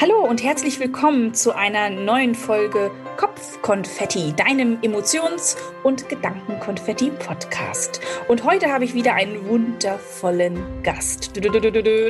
[0.00, 8.00] Hallo und herzlich willkommen zu einer neuen Folge Kopfkonfetti, deinem Emotions- und Gedankenkonfetti-Podcast.
[8.28, 11.34] Und heute habe ich wieder einen wundervollen Gast.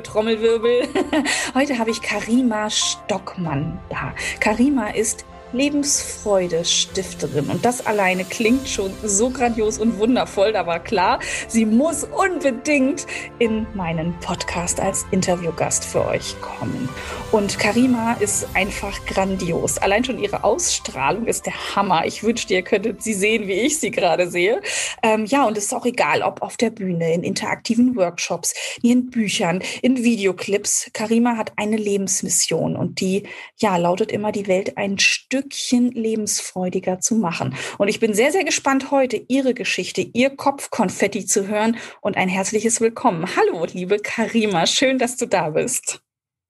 [0.03, 0.87] Trommelwirbel.
[1.55, 4.13] Heute habe ich Karima Stockmann da.
[4.39, 7.47] Karima ist Lebensfreude Stifterin.
[7.47, 10.53] Und das alleine klingt schon so grandios und wundervoll.
[10.53, 13.07] Da war klar, sie muss unbedingt
[13.39, 16.89] in meinen Podcast als Interviewgast für euch kommen.
[17.33, 19.79] Und Karima ist einfach grandios.
[19.79, 22.05] Allein schon ihre Ausstrahlung ist der Hammer.
[22.07, 24.61] Ich wünschte, ihr könntet sie sehen, wie ich sie gerade sehe.
[25.03, 29.11] Ähm, ja, und es ist auch egal, ob auf der Bühne, in interaktiven Workshops, in
[29.11, 30.91] Büchern, in Videoclips.
[30.93, 33.25] Karima hat eine Lebensmission und die,
[33.57, 37.55] ja, lautet immer die Welt ein Stück Stückchen lebensfreudiger zu machen.
[37.79, 42.29] Und ich bin sehr, sehr gespannt, heute Ihre Geschichte, Ihr Kopfkonfetti zu hören und ein
[42.29, 43.25] herzliches Willkommen.
[43.37, 46.01] Hallo, liebe Karima, schön, dass du da bist.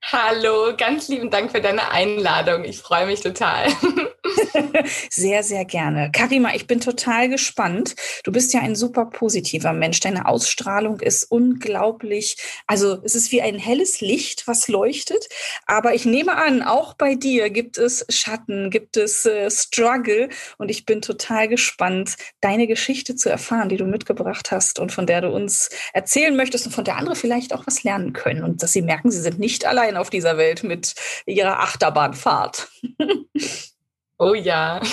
[0.02, 2.64] Hallo, ganz lieben Dank für deine Einladung.
[2.64, 3.66] Ich freue mich total.
[5.10, 6.10] sehr, sehr gerne.
[6.12, 7.94] Karima, ich bin total gespannt.
[8.24, 10.00] Du bist ja ein super positiver Mensch.
[10.00, 12.36] Deine Ausstrahlung ist unglaublich.
[12.66, 15.28] Also es ist wie ein helles Licht, was leuchtet.
[15.66, 20.28] Aber ich nehme an, auch bei dir gibt es Schatten, gibt es äh, Struggle.
[20.58, 25.06] Und ich bin total gespannt, deine Geschichte zu erfahren, die du mitgebracht hast und von
[25.06, 28.42] der du uns erzählen möchtest und von der andere vielleicht auch was lernen können.
[28.44, 30.94] Und dass sie merken, sie sind nicht allein auf dieser Welt mit
[31.26, 32.68] ihrer Achterbahnfahrt.
[34.18, 34.80] Oh ja.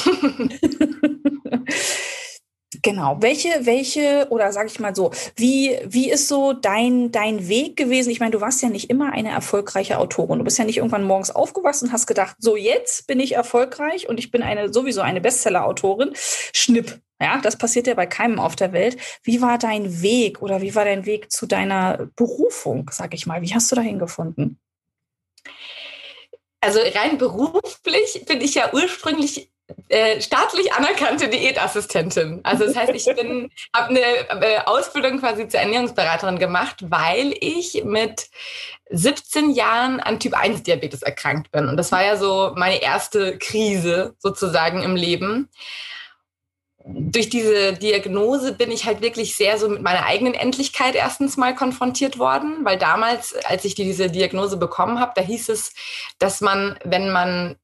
[2.81, 3.17] Genau.
[3.21, 8.09] Welche, welche, oder sage ich mal so, wie, wie ist so dein, dein Weg gewesen?
[8.11, 10.39] Ich meine, du warst ja nicht immer eine erfolgreiche Autorin.
[10.39, 14.07] Du bist ja nicht irgendwann morgens aufgewacht und hast gedacht, so jetzt bin ich erfolgreich
[14.09, 16.11] und ich bin eine sowieso eine Bestseller-Autorin.
[16.15, 16.99] Schnipp.
[17.19, 18.97] Ja, das passiert ja bei keinem auf der Welt.
[19.23, 23.41] Wie war dein Weg oder wie war dein Weg zu deiner Berufung, sag ich mal?
[23.41, 24.59] Wie hast du dahin gefunden?
[26.65, 29.49] Also rein beruflich bin ich ja ursprünglich
[29.89, 32.39] äh, staatlich anerkannte Diätassistentin.
[32.43, 33.07] Also das heißt, ich
[33.75, 38.27] habe eine äh, Ausbildung quasi zur Ernährungsberaterin gemacht, weil ich mit
[38.89, 43.37] 17 Jahren an Typ 1 Diabetes erkrankt bin und das war ja so meine erste
[43.39, 45.49] Krise sozusagen im Leben
[46.87, 51.55] durch diese Diagnose bin ich halt wirklich sehr so mit meiner eigenen Endlichkeit erstens mal
[51.55, 55.73] konfrontiert worden, weil damals, als ich diese Diagnose bekommen habe, da hieß es,
[56.19, 57.55] dass man, wenn man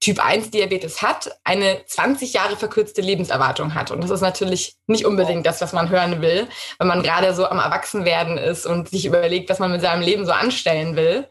[0.00, 3.90] Typ 1 Diabetes hat, eine 20 Jahre verkürzte Lebenserwartung hat.
[3.90, 6.46] Und das ist natürlich nicht unbedingt das, was man hören will,
[6.78, 10.26] wenn man gerade so am Erwachsenwerden ist und sich überlegt, was man mit seinem Leben
[10.26, 11.26] so anstellen will.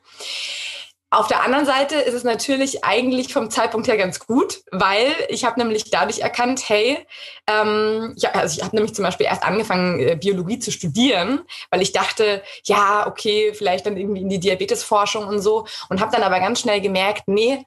[1.13, 5.45] Auf der anderen Seite ist es natürlich eigentlich vom Zeitpunkt her ganz gut, weil ich
[5.45, 7.05] habe nämlich dadurch erkannt, hey,
[7.45, 11.83] ähm, ja, also ich habe nämlich zum Beispiel erst angefangen, äh, Biologie zu studieren, weil
[11.83, 16.23] ich dachte, ja, okay, vielleicht dann irgendwie in die Diabetesforschung und so und habe dann
[16.23, 17.63] aber ganz schnell gemerkt, nee,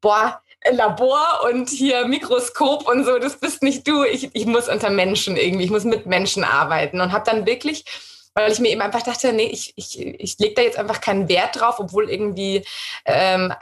[0.00, 0.40] boah,
[0.70, 4.04] Labor und hier Mikroskop und so, das bist nicht du.
[4.04, 7.84] Ich, ich muss unter Menschen irgendwie, ich muss mit Menschen arbeiten und habe dann wirklich
[8.36, 11.26] weil ich mir eben einfach dachte, nee, ich, ich, ich lege da jetzt einfach keinen
[11.28, 12.62] Wert drauf, obwohl irgendwie
[13.06, 13.52] ähm,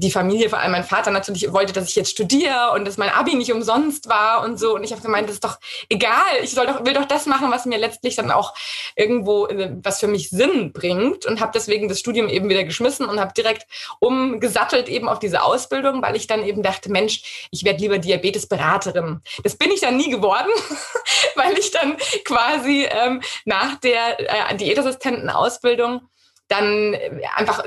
[0.00, 3.10] die Familie, vor allem mein Vater natürlich wollte, dass ich jetzt studiere und dass mein
[3.10, 4.74] Abi nicht umsonst war und so.
[4.74, 6.10] Und ich habe gemeint, das ist doch egal,
[6.42, 8.52] ich soll doch, will doch das machen, was mir letztlich dann auch
[8.96, 13.06] irgendwo, äh, was für mich Sinn bringt und habe deswegen das Studium eben wieder geschmissen
[13.06, 13.68] und habe direkt
[14.00, 19.20] umgesattelt eben auf diese Ausbildung, weil ich dann eben dachte, Mensch, ich werde lieber Diabetesberaterin.
[19.44, 20.50] Das bin ich dann nie geworden,
[21.36, 26.02] weil ich dann quasi ähm, nach nach der äh, Diätassistentenausbildung
[26.48, 26.96] dann
[27.36, 27.62] einfach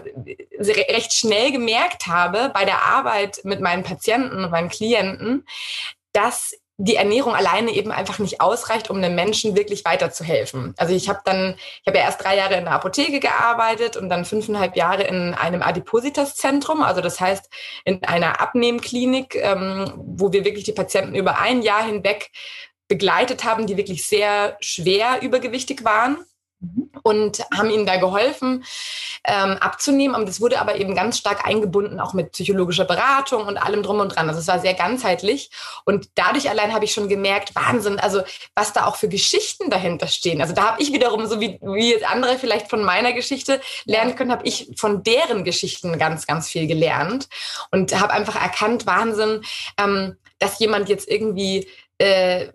[0.58, 5.46] recht schnell gemerkt habe bei der Arbeit mit meinen Patienten und meinen Klienten,
[6.14, 6.54] dass
[6.84, 10.74] die Ernährung alleine eben einfach nicht ausreicht, um einem Menschen wirklich weiterzuhelfen.
[10.78, 14.10] Also ich habe dann, ich habe ja erst drei Jahre in der Apotheke gearbeitet und
[14.10, 17.52] dann fünfeinhalb Jahre in einem Adipositas-Zentrum, also das heißt
[17.86, 22.32] in einer Abnehmklinik, ähm, wo wir wirklich die Patienten über ein Jahr hinweg
[22.92, 26.18] begleitet haben, die wirklich sehr schwer übergewichtig waren
[26.60, 26.92] mhm.
[27.04, 28.66] und haben ihnen da geholfen
[29.24, 30.14] ähm, abzunehmen.
[30.14, 34.02] Und das wurde aber eben ganz stark eingebunden, auch mit psychologischer Beratung und allem drum
[34.02, 34.28] und dran.
[34.28, 35.52] Also es war sehr ganzheitlich.
[35.86, 38.24] Und dadurch allein habe ich schon gemerkt, Wahnsinn, also
[38.56, 40.42] was da auch für Geschichten dahinter stehen.
[40.42, 44.18] Also da habe ich wiederum, so wie, wie jetzt andere vielleicht von meiner Geschichte lernen
[44.18, 47.30] können, habe ich von deren Geschichten ganz, ganz viel gelernt
[47.72, 49.46] und habe einfach erkannt, Wahnsinn,
[49.78, 51.70] ähm, dass jemand jetzt irgendwie
[52.02, 52.48] äh,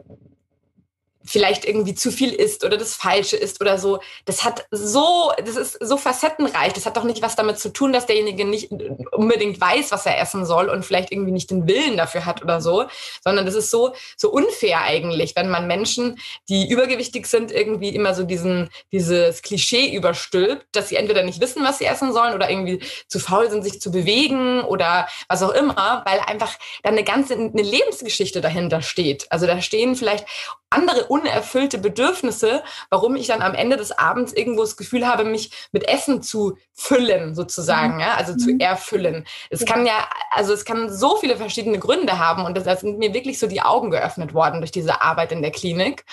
[1.27, 4.01] vielleicht irgendwie zu viel isst oder das Falsche ist oder so.
[4.25, 6.73] Das hat so, das ist so facettenreich.
[6.73, 8.71] Das hat doch nicht was damit zu tun, dass derjenige nicht
[9.13, 12.61] unbedingt weiß, was er essen soll und vielleicht irgendwie nicht den Willen dafür hat oder
[12.61, 12.87] so,
[13.25, 16.19] sondern das ist so, so unfair eigentlich, wenn man Menschen,
[16.49, 21.65] die übergewichtig sind, irgendwie immer so diesen, dieses Klischee überstülpt, dass sie entweder nicht wissen,
[21.65, 25.53] was sie essen sollen oder irgendwie zu faul sind, sich zu bewegen oder was auch
[25.53, 29.27] immer, weil einfach dann eine ganze, eine Lebensgeschichte dahinter steht.
[29.31, 30.27] Also da stehen vielleicht
[30.71, 35.51] andere unerfüllte Bedürfnisse, warum ich dann am Ende des Abends irgendwo das Gefühl habe, mich
[35.73, 38.01] mit Essen zu füllen, sozusagen, mhm.
[38.01, 38.61] ja, also zu mhm.
[38.61, 39.27] erfüllen.
[39.51, 39.67] Es ja.
[39.67, 43.39] kann ja, also es kann so viele verschiedene Gründe haben und da sind mir wirklich
[43.39, 46.05] so die Augen geöffnet worden durch diese Arbeit in der Klinik.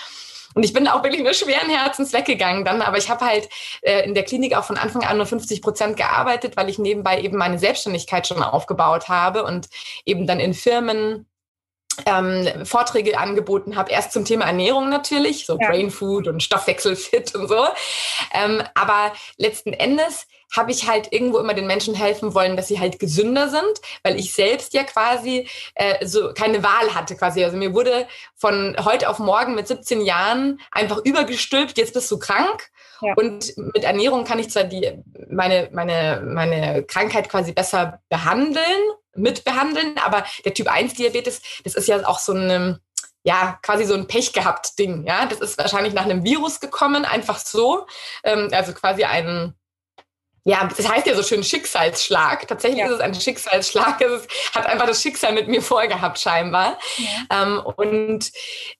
[0.55, 3.49] Und ich bin auch wirklich nur schweren Herzens weggegangen dann, aber ich habe halt
[3.81, 7.21] äh, in der Klinik auch von Anfang an nur 50 Prozent gearbeitet, weil ich nebenbei
[7.21, 9.67] eben meine Selbstständigkeit schon aufgebaut habe und
[10.05, 11.25] eben dann in Firmen
[12.05, 15.67] ähm, Vorträge angeboten habe, erst zum Thema Ernährung natürlich, so ja.
[15.67, 17.65] Brain Food und Stoffwechselfit und so.
[18.33, 22.79] Ähm, aber letzten Endes habe ich halt irgendwo immer den Menschen helfen wollen, dass sie
[22.79, 27.43] halt gesünder sind, weil ich selbst ja quasi äh, so keine Wahl hatte quasi.
[27.43, 32.19] Also mir wurde von heute auf morgen mit 17 Jahren einfach übergestülpt, jetzt bist du
[32.19, 32.69] krank.
[33.01, 33.13] Ja.
[33.15, 34.91] Und mit Ernährung kann ich zwar die,
[35.29, 38.63] meine, meine, meine Krankheit quasi besser behandeln,
[39.15, 39.97] mitbehandeln.
[40.03, 42.79] Aber der Typ 1 Diabetes, das ist ja auch so ein,
[43.23, 45.05] ja, quasi so ein Pech gehabt Ding.
[45.07, 47.85] Ja, das ist wahrscheinlich nach einem Virus gekommen, einfach so.
[48.23, 49.53] Ähm, also quasi ein,
[50.45, 52.47] ja, das heißt ja so schön Schicksalsschlag.
[52.47, 52.87] Tatsächlich ja.
[52.87, 54.01] ist es ein Schicksalsschlag.
[54.01, 56.77] Es hat einfach das Schicksal mit mir vorgehabt, scheinbar.
[56.97, 57.43] Ja.
[57.43, 58.31] Ähm, und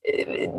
[0.01, 0.49] äh,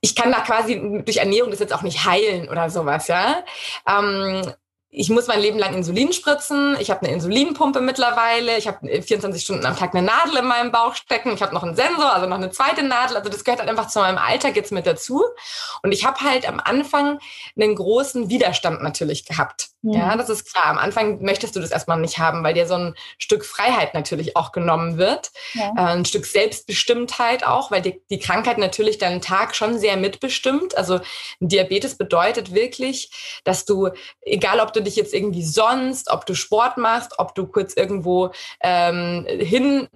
[0.00, 3.44] ich kann da quasi durch Ernährung das jetzt auch nicht heilen oder sowas, ja.
[3.86, 4.42] Ähm,
[4.92, 6.76] ich muss mein Leben lang Insulin spritzen.
[6.80, 8.58] Ich habe eine Insulinpumpe mittlerweile.
[8.58, 11.32] Ich habe 24 Stunden am Tag eine Nadel in meinem Bauch stecken.
[11.32, 13.16] Ich habe noch einen Sensor, also noch eine zweite Nadel.
[13.16, 15.22] Also das gehört halt einfach zu meinem Alltag jetzt mit dazu.
[15.84, 17.20] Und ich habe halt am Anfang
[17.56, 19.68] einen großen Widerstand natürlich gehabt.
[19.82, 20.14] Ja.
[20.16, 20.66] das ist klar.
[20.66, 24.36] Am Anfang möchtest du das erstmal nicht haben, weil dir so ein Stück Freiheit natürlich
[24.36, 25.30] auch genommen wird.
[25.54, 25.72] Ja.
[25.76, 30.76] Äh, ein Stück Selbstbestimmtheit auch, weil die, die Krankheit natürlich deinen Tag schon sehr mitbestimmt.
[30.76, 31.00] Also
[31.40, 33.88] Diabetes bedeutet wirklich, dass du,
[34.20, 38.32] egal ob du dich jetzt irgendwie sonst, ob du Sport machst, ob du kurz irgendwo
[38.60, 39.88] ähm, hin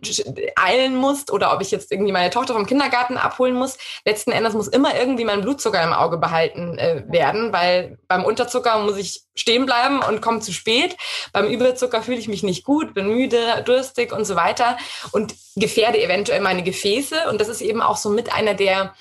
[0.56, 3.76] eilen musst oder ob ich jetzt irgendwie meine Tochter vom Kindergarten abholen muss,
[4.06, 8.78] letzten Endes muss immer irgendwie mein Blutzucker im Auge behalten äh, werden, weil beim Unterzucker
[8.78, 9.73] muss ich stehen bleiben
[10.08, 10.96] und komme zu spät.
[11.32, 14.76] Beim Überzucker fühle ich mich nicht gut, bin müde, durstig und so weiter
[15.12, 17.28] und gefährde eventuell meine Gefäße.
[17.28, 18.94] Und das ist eben auch so mit einer der,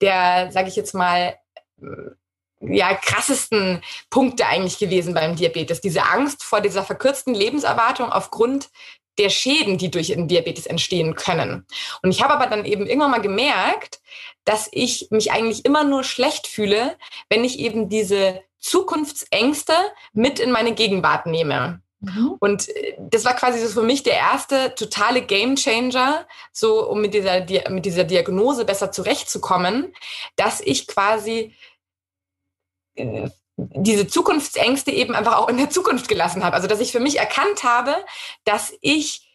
[0.00, 1.36] der, sage ich jetzt mal,
[2.60, 5.80] ja, krassesten Punkte eigentlich gewesen beim Diabetes.
[5.80, 8.68] Diese Angst vor dieser verkürzten Lebenserwartung aufgrund
[9.18, 11.66] der Schäden, die durch den Diabetes entstehen können.
[12.02, 14.00] Und ich habe aber dann eben irgendwann mal gemerkt,
[14.44, 16.96] dass ich mich eigentlich immer nur schlecht fühle,
[17.28, 19.74] wenn ich eben diese Zukunftsängste
[20.12, 21.82] mit in meine Gegenwart nehme.
[22.00, 22.36] Mhm.
[22.40, 27.14] Und äh, das war quasi so für mich der erste totale Gamechanger, so um mit
[27.14, 27.40] dieser,
[27.70, 29.94] mit dieser Diagnose besser zurechtzukommen,
[30.36, 31.54] dass ich quasi
[32.94, 36.56] äh, diese Zukunftsängste eben einfach auch in der Zukunft gelassen habe.
[36.56, 37.94] Also dass ich für mich erkannt habe,
[38.44, 39.29] dass ich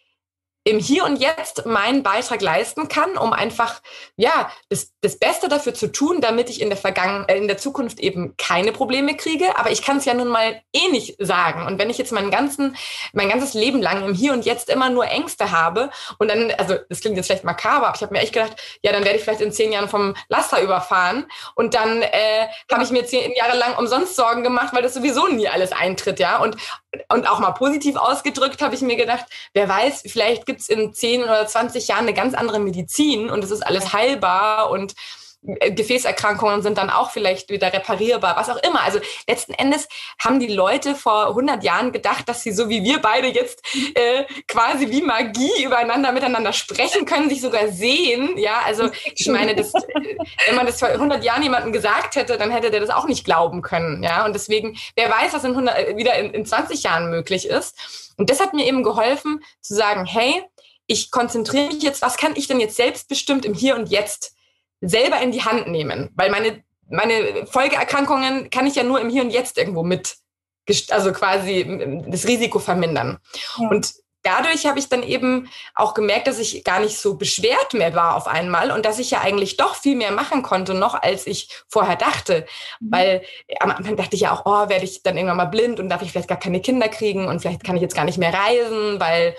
[0.66, 3.82] im Hier und Jetzt meinen Beitrag leisten kann, um einfach
[4.18, 7.58] ja das, das Beste dafür zu tun, damit ich in der Vergangen äh, in der
[7.58, 9.58] Zukunft eben keine Probleme kriege.
[9.58, 11.68] Aber ich kann es ja nun mal eh nicht sagen.
[11.68, 12.76] Und wenn ich jetzt meinen ganzen
[13.14, 16.76] mein ganzes Leben lang im Hier und Jetzt immer nur Ängste habe und dann also
[16.90, 19.24] das klingt jetzt vielleicht makaber, aber ich habe mir echt gedacht, ja dann werde ich
[19.24, 23.56] vielleicht in zehn Jahren vom Laster überfahren und dann äh, habe ich mir zehn Jahre
[23.56, 26.58] lang umsonst Sorgen gemacht, weil das sowieso nie alles eintritt, ja und
[27.10, 30.94] und auch mal positiv ausgedrückt habe ich mir gedacht, wer weiß, vielleicht gibt es in
[30.94, 34.96] 10 oder 20 Jahren eine ganz andere Medizin und es ist alles heilbar und
[35.46, 38.82] Gefäßerkrankungen sind dann auch vielleicht wieder reparierbar, was auch immer.
[38.82, 39.88] Also letzten Endes
[40.20, 43.64] haben die Leute vor 100 Jahren gedacht, dass sie so wie wir beide jetzt
[43.96, 48.38] äh, quasi wie Magie übereinander miteinander sprechen können, sich sogar sehen.
[48.38, 52.38] Ja, also ich meine, das, äh, wenn man das vor 100 Jahren jemandem gesagt hätte,
[52.38, 54.04] dann hätte der das auch nicht glauben können.
[54.04, 57.48] Ja, und deswegen, wer weiß, was in 100, äh, wieder in, in 20 Jahren möglich
[57.48, 58.14] ist.
[58.18, 60.44] Und das hat mir eben geholfen zu sagen, hey,
[60.88, 64.35] ich konzentriere mich jetzt, was kann ich denn jetzt selbstbestimmt im Hier und Jetzt
[64.88, 66.10] selber in die Hand nehmen.
[66.16, 70.16] Weil meine, meine Folgeerkrankungen kann ich ja nur im Hier und Jetzt irgendwo mit,
[70.90, 73.20] also quasi das Risiko vermindern.
[73.58, 73.70] Ja.
[73.70, 73.94] Und
[74.26, 78.16] dadurch habe ich dann eben auch gemerkt, dass ich gar nicht so beschwert mehr war
[78.16, 81.50] auf einmal und dass ich ja eigentlich doch viel mehr machen konnte noch, als ich
[81.70, 82.46] vorher dachte.
[82.80, 82.92] Mhm.
[82.92, 83.22] Weil
[83.60, 86.02] am Anfang dachte ich ja auch, oh, werde ich dann irgendwann mal blind und darf
[86.02, 89.00] ich vielleicht gar keine Kinder kriegen und vielleicht kann ich jetzt gar nicht mehr reisen,
[89.00, 89.36] weil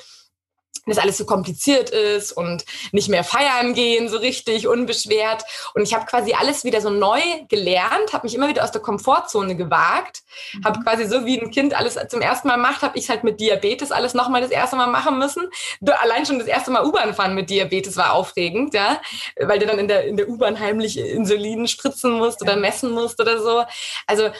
[0.87, 5.45] dass alles so kompliziert ist und nicht mehr feiern gehen so richtig unbeschwert.
[5.75, 8.83] Und ich habe quasi alles wieder so neu gelernt, habe mich immer wieder aus der
[8.83, 10.64] Komfortzone gewagt, mhm.
[10.64, 13.40] habe quasi so wie ein Kind alles zum ersten Mal macht, habe ich halt mit
[13.40, 15.49] Diabetes alles nochmal das erste Mal machen müssen.
[16.02, 19.00] Allein schon das erste Mal U-Bahn fahren mit Diabetes war aufregend, ja,
[19.40, 23.21] weil du dann in der, in der U-Bahn heimlich Insulin spritzen musst oder messen musst
[23.21, 23.64] oder so.
[24.06, 24.30] Also,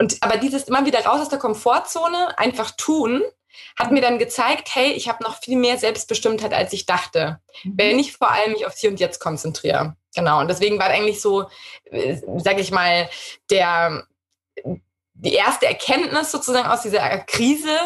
[0.00, 3.22] und, aber dieses immer wieder raus aus der Komfortzone, einfach tun,
[3.78, 7.72] hat mir dann gezeigt, hey, ich habe noch viel mehr Selbstbestimmtheit, als ich dachte, mhm.
[7.76, 9.96] wenn ich vor allem mich aufs Hier und Jetzt konzentriere.
[10.14, 10.40] Genau.
[10.40, 11.48] Und deswegen war eigentlich so,
[11.90, 13.08] äh, sage ich mal,
[13.50, 14.06] der
[15.20, 17.76] die erste Erkenntnis sozusagen aus dieser Krise.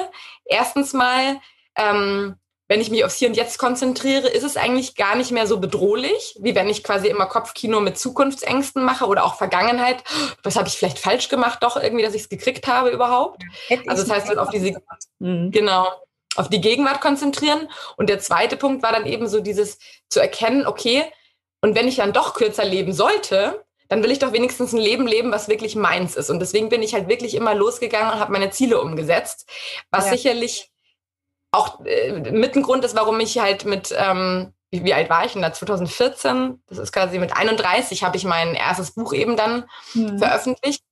[0.44, 1.40] Erstens mal,
[1.76, 2.36] ähm,
[2.72, 5.60] wenn ich mich aufs Hier und Jetzt konzentriere, ist es eigentlich gar nicht mehr so
[5.60, 10.02] bedrohlich, wie wenn ich quasi immer Kopfkino mit Zukunftsängsten mache oder auch Vergangenheit.
[10.42, 13.42] Was habe ich vielleicht falsch gemacht, doch irgendwie, dass ich es gekriegt habe überhaupt?
[13.86, 14.80] also das heißt, auf diese,
[15.18, 15.50] mhm.
[15.50, 15.86] genau,
[16.34, 17.68] auf die Gegenwart konzentrieren.
[17.98, 19.76] Und der zweite Punkt war dann eben so dieses
[20.08, 21.04] zu erkennen, okay,
[21.60, 25.06] und wenn ich dann doch kürzer leben sollte, dann will ich doch wenigstens ein Leben
[25.06, 26.30] leben, was wirklich meins ist.
[26.30, 29.46] Und deswegen bin ich halt wirklich immer losgegangen und habe meine Ziele umgesetzt,
[29.90, 30.12] was ja.
[30.12, 30.71] sicherlich
[31.52, 35.24] auch äh, mit ein Grund ist, warum ich halt mit, ähm, wie, wie, alt war
[35.24, 35.52] ich denn da?
[35.52, 40.18] 2014, das ist quasi mit 31, habe ich mein erstes Buch eben dann mhm.
[40.18, 40.82] veröffentlicht.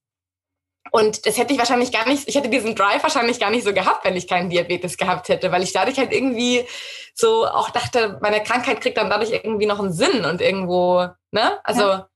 [0.91, 3.73] Und das hätte ich wahrscheinlich gar nicht, ich hätte diesen Drive wahrscheinlich gar nicht so
[3.73, 6.65] gehabt, wenn ich keinen Diabetes gehabt hätte, weil ich dadurch halt irgendwie
[7.13, 11.59] so auch dachte, meine Krankheit kriegt dann dadurch irgendwie noch einen Sinn und irgendwo, ne?
[11.63, 12.07] Also ja.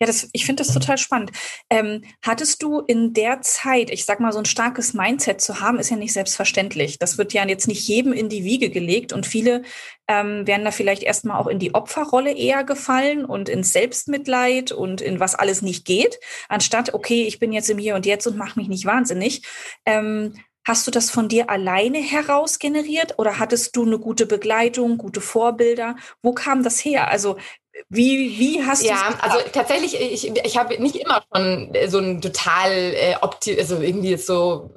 [0.00, 1.32] Ja, das, ich finde das total spannend.
[1.68, 5.78] Ähm, hattest du in der Zeit, ich sag mal, so ein starkes Mindset zu haben,
[5.78, 6.98] ist ja nicht selbstverständlich.
[6.98, 9.62] Das wird ja jetzt nicht jedem in die Wiege gelegt und viele
[10.08, 15.00] ähm, werden da vielleicht erstmal auch in die Opferrolle eher gefallen und ins Selbstmitleid und
[15.00, 18.36] in was alles nicht geht, anstatt, okay, ich bin jetzt im Hier und Jetzt und
[18.36, 19.42] mache mich nicht wahnsinnig.
[19.86, 20.34] Ähm,
[20.66, 25.22] Hast du das von dir alleine heraus generiert oder hattest du eine gute Begleitung, gute
[25.22, 25.96] Vorbilder?
[26.22, 27.08] Wo kam das her?
[27.08, 27.38] Also
[27.88, 32.20] wie, wie hast du Ja, also tatsächlich, ich, ich habe nicht immer schon so ein
[32.20, 34.70] total äh, opti also irgendwie so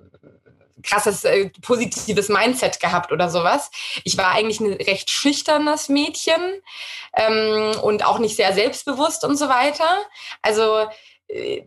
[0.84, 3.72] krasses äh, positives Mindset gehabt oder sowas.
[4.04, 6.62] Ich war eigentlich ein recht schüchternes Mädchen
[7.16, 9.90] ähm, und auch nicht sehr selbstbewusst und so weiter.
[10.42, 10.88] Also
[11.28, 11.64] äh,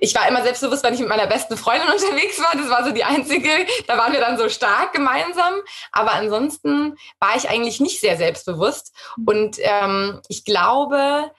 [0.00, 2.52] ich war immer selbstbewusst, wenn ich mit meiner besten Freundin unterwegs war.
[2.54, 3.50] Das war so die einzige,
[3.86, 5.54] da waren wir dann so stark gemeinsam.
[5.92, 8.92] Aber ansonsten war ich eigentlich nicht sehr selbstbewusst.
[9.26, 11.30] Und ähm, ich glaube,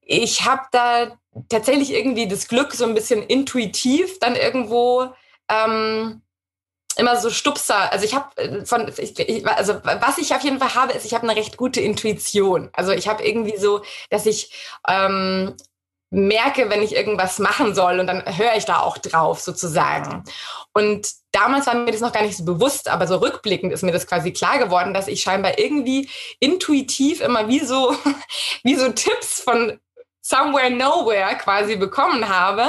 [0.00, 1.16] ich habe da
[1.48, 5.08] tatsächlich irgendwie das Glück, so ein bisschen intuitiv dann irgendwo
[5.48, 6.22] ähm,
[6.96, 7.92] immer so Stupser.
[7.92, 11.14] Also ich habe äh, von, ich, also was ich auf jeden Fall habe, ist, ich
[11.14, 12.70] habe eine recht gute Intuition.
[12.72, 14.52] Also ich habe irgendwie so, dass ich
[14.88, 15.54] ähm,
[16.10, 20.24] merke, wenn ich irgendwas machen soll und dann höre ich da auch drauf sozusagen.
[20.72, 23.92] Und damals war mir das noch gar nicht so bewusst, aber so rückblickend ist mir
[23.92, 26.08] das quasi klar geworden, dass ich scheinbar irgendwie
[26.40, 27.96] intuitiv immer wie so,
[28.64, 29.78] wie so Tipps von
[30.22, 32.66] somewhere nowhere quasi bekommen habe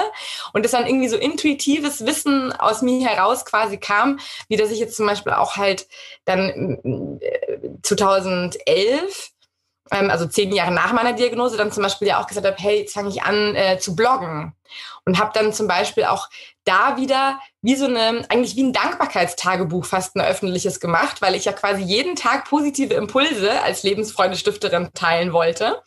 [0.53, 4.79] und es dann irgendwie so intuitives Wissen aus mir heraus quasi kam, wie dass ich
[4.79, 5.87] jetzt zum Beispiel auch halt
[6.25, 6.79] dann
[7.83, 9.07] 2011 äh, ähm,
[9.91, 12.93] also zehn Jahre nach meiner Diagnose, dann zum Beispiel ja auch gesagt habe, hey, jetzt
[12.93, 14.53] fange ich an äh, zu bloggen.
[15.03, 16.29] Und habe dann zum Beispiel auch
[16.63, 21.45] da wieder wie so eine, eigentlich wie ein Dankbarkeitstagebuch fast ein öffentliches gemacht, weil ich
[21.45, 25.81] ja quasi jeden Tag positive Impulse als Lebensfreunde-Stifterin teilen wollte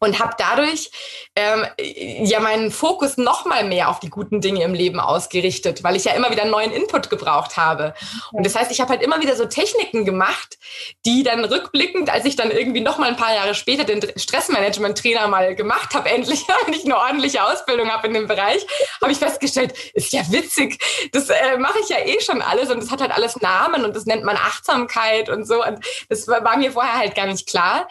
[0.00, 0.90] und habe dadurch
[1.36, 5.94] ähm, ja meinen Fokus noch mal mehr auf die guten Dinge im Leben ausgerichtet, weil
[5.94, 7.94] ich ja immer wieder neuen Input gebraucht habe.
[8.32, 10.58] Und das heißt, ich habe halt immer wieder so Techniken gemacht,
[11.04, 15.28] die dann rückblickend, als ich dann irgendwie noch mal ein paar Jahre später den Stressmanagement-Trainer
[15.28, 18.66] mal gemacht habe, endlich, und ich eine ordentliche Ausbildung habe in dem Bereich,
[19.02, 20.78] habe ich festgestellt, ist ja witzig,
[21.12, 23.94] das äh, mache ich ja eh schon alles und das hat halt alles Namen und
[23.94, 25.62] das nennt man Achtsamkeit und so.
[25.64, 27.86] Und das war mir vorher halt gar nicht klar.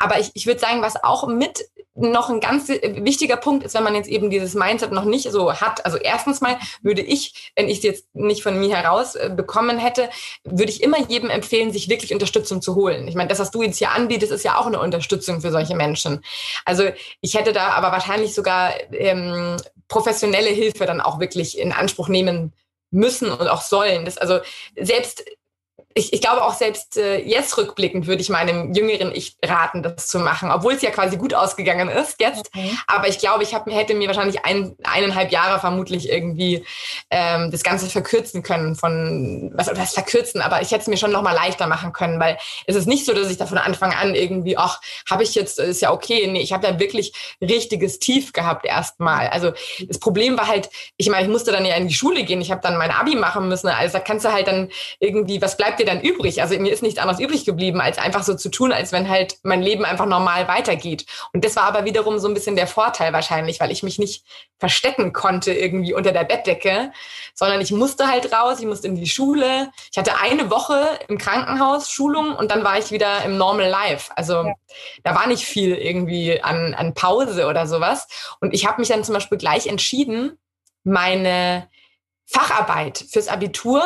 [0.00, 3.82] Aber ich, ich würde sagen, was auch mit noch ein ganz wichtiger Punkt ist, wenn
[3.82, 5.84] man jetzt eben dieses Mindset noch nicht so hat.
[5.84, 9.78] Also erstens mal würde ich, wenn ich es jetzt nicht von mir heraus äh, bekommen
[9.78, 10.08] hätte,
[10.44, 13.06] würde ich immer jedem empfehlen, sich wirklich Unterstützung zu holen.
[13.06, 15.76] Ich meine, das, was du jetzt hier anbietest, ist ja auch eine Unterstützung für solche
[15.76, 16.24] Menschen.
[16.64, 16.84] Also
[17.20, 19.56] ich hätte da aber wahrscheinlich sogar ähm,
[19.88, 22.54] professionelle Hilfe dann auch wirklich in Anspruch nehmen
[22.90, 24.04] müssen und auch sollen.
[24.04, 24.40] Das also
[24.76, 25.24] selbst
[25.94, 30.06] ich, ich glaube auch selbst äh, jetzt rückblickend würde ich meinem jüngeren Ich raten, das
[30.06, 32.50] zu machen, obwohl es ja quasi gut ausgegangen ist jetzt.
[32.54, 32.70] Okay.
[32.86, 36.64] Aber ich glaube, ich hab, hätte mir wahrscheinlich ein, eineinhalb Jahre vermutlich irgendwie
[37.10, 41.10] ähm, das Ganze verkürzen können von, was, was verkürzen, aber ich hätte es mir schon
[41.10, 44.14] nochmal leichter machen können, weil es ist nicht so, dass ich da von Anfang an
[44.14, 46.28] irgendwie, ach, habe ich jetzt, ist ja okay.
[46.28, 49.28] Nee, ich habe da wirklich richtiges Tief gehabt erstmal.
[49.28, 49.52] Also
[49.88, 52.52] das Problem war halt, ich meine, ich musste dann ja in die Schule gehen, ich
[52.52, 53.68] habe dann mein Abi machen müssen.
[53.68, 54.70] Also da kannst du halt dann
[55.00, 56.40] irgendwie, was bleibt bleibt dir dann übrig?
[56.42, 59.38] Also mir ist nichts anderes übrig geblieben, als einfach so zu tun, als wenn halt
[59.42, 61.06] mein Leben einfach normal weitergeht.
[61.32, 64.24] Und das war aber wiederum so ein bisschen der Vorteil wahrscheinlich, weil ich mich nicht
[64.58, 66.92] verstecken konnte irgendwie unter der Bettdecke,
[67.34, 69.70] sondern ich musste halt raus, ich musste in die Schule.
[69.90, 74.12] Ich hatte eine Woche im Krankenhaus Schulung und dann war ich wieder im Normal Life.
[74.14, 74.54] Also ja.
[75.02, 78.06] da war nicht viel irgendwie an, an Pause oder sowas.
[78.40, 80.38] Und ich habe mich dann zum Beispiel gleich entschieden,
[80.84, 81.68] meine
[82.26, 83.82] Facharbeit fürs Abitur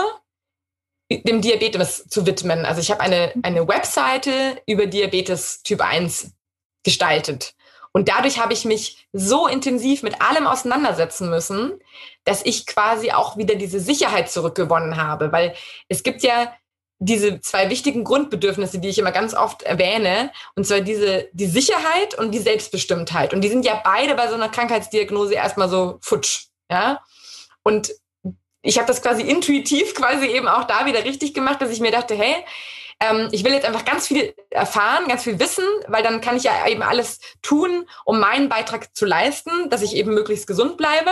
[1.10, 2.64] dem Diabetes zu widmen.
[2.64, 6.32] Also ich habe eine, eine Webseite über Diabetes Typ 1
[6.82, 7.54] gestaltet.
[7.92, 11.78] Und dadurch habe ich mich so intensiv mit allem auseinandersetzen müssen,
[12.24, 15.30] dass ich quasi auch wieder diese Sicherheit zurückgewonnen habe.
[15.30, 15.54] Weil
[15.88, 16.52] es gibt ja
[16.98, 22.18] diese zwei wichtigen Grundbedürfnisse, die ich immer ganz oft erwähne, und zwar diese, die Sicherheit
[22.18, 23.32] und die Selbstbestimmtheit.
[23.32, 26.46] Und die sind ja beide bei so einer Krankheitsdiagnose erstmal so futsch.
[26.70, 27.00] Ja?
[27.62, 27.92] Und
[28.64, 31.92] ich habe das quasi intuitiv quasi eben auch da wieder richtig gemacht, dass ich mir
[31.92, 32.34] dachte, hey,
[33.00, 36.44] ähm, ich will jetzt einfach ganz viel erfahren, ganz viel wissen, weil dann kann ich
[36.44, 41.10] ja eben alles tun, um meinen Beitrag zu leisten, dass ich eben möglichst gesund bleibe.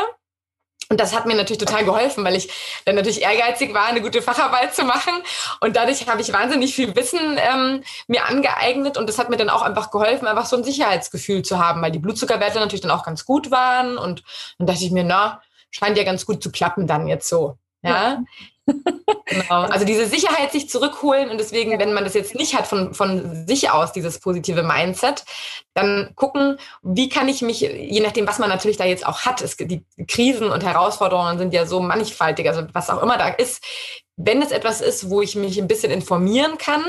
[0.88, 2.50] Und das hat mir natürlich total geholfen, weil ich
[2.85, 5.14] dann natürlich ehrgeizig war, eine gute Facharbeit zu machen.
[5.61, 8.99] Und dadurch habe ich wahnsinnig viel Wissen ähm, mir angeeignet.
[8.99, 11.92] Und das hat mir dann auch einfach geholfen, einfach so ein Sicherheitsgefühl zu haben, weil
[11.92, 13.97] die Blutzuckerwerte natürlich dann auch ganz gut waren.
[13.97, 14.23] Und
[14.59, 15.40] dann dachte ich mir, na,
[15.72, 17.56] scheint ja ganz gut zu klappen dann jetzt so.
[17.82, 18.22] Ja.
[18.66, 19.62] genau.
[19.62, 23.46] Also diese Sicherheit sich zurückholen und deswegen, wenn man das jetzt nicht hat von, von
[23.48, 25.24] sich aus, dieses positive Mindset,
[25.74, 29.42] dann gucken, wie kann ich mich, je nachdem, was man natürlich da jetzt auch hat,
[29.42, 33.64] es, die Krisen und Herausforderungen sind ja so mannigfaltig, also was auch immer da ist,
[34.16, 36.84] wenn es etwas ist, wo ich mich ein bisschen informieren kann,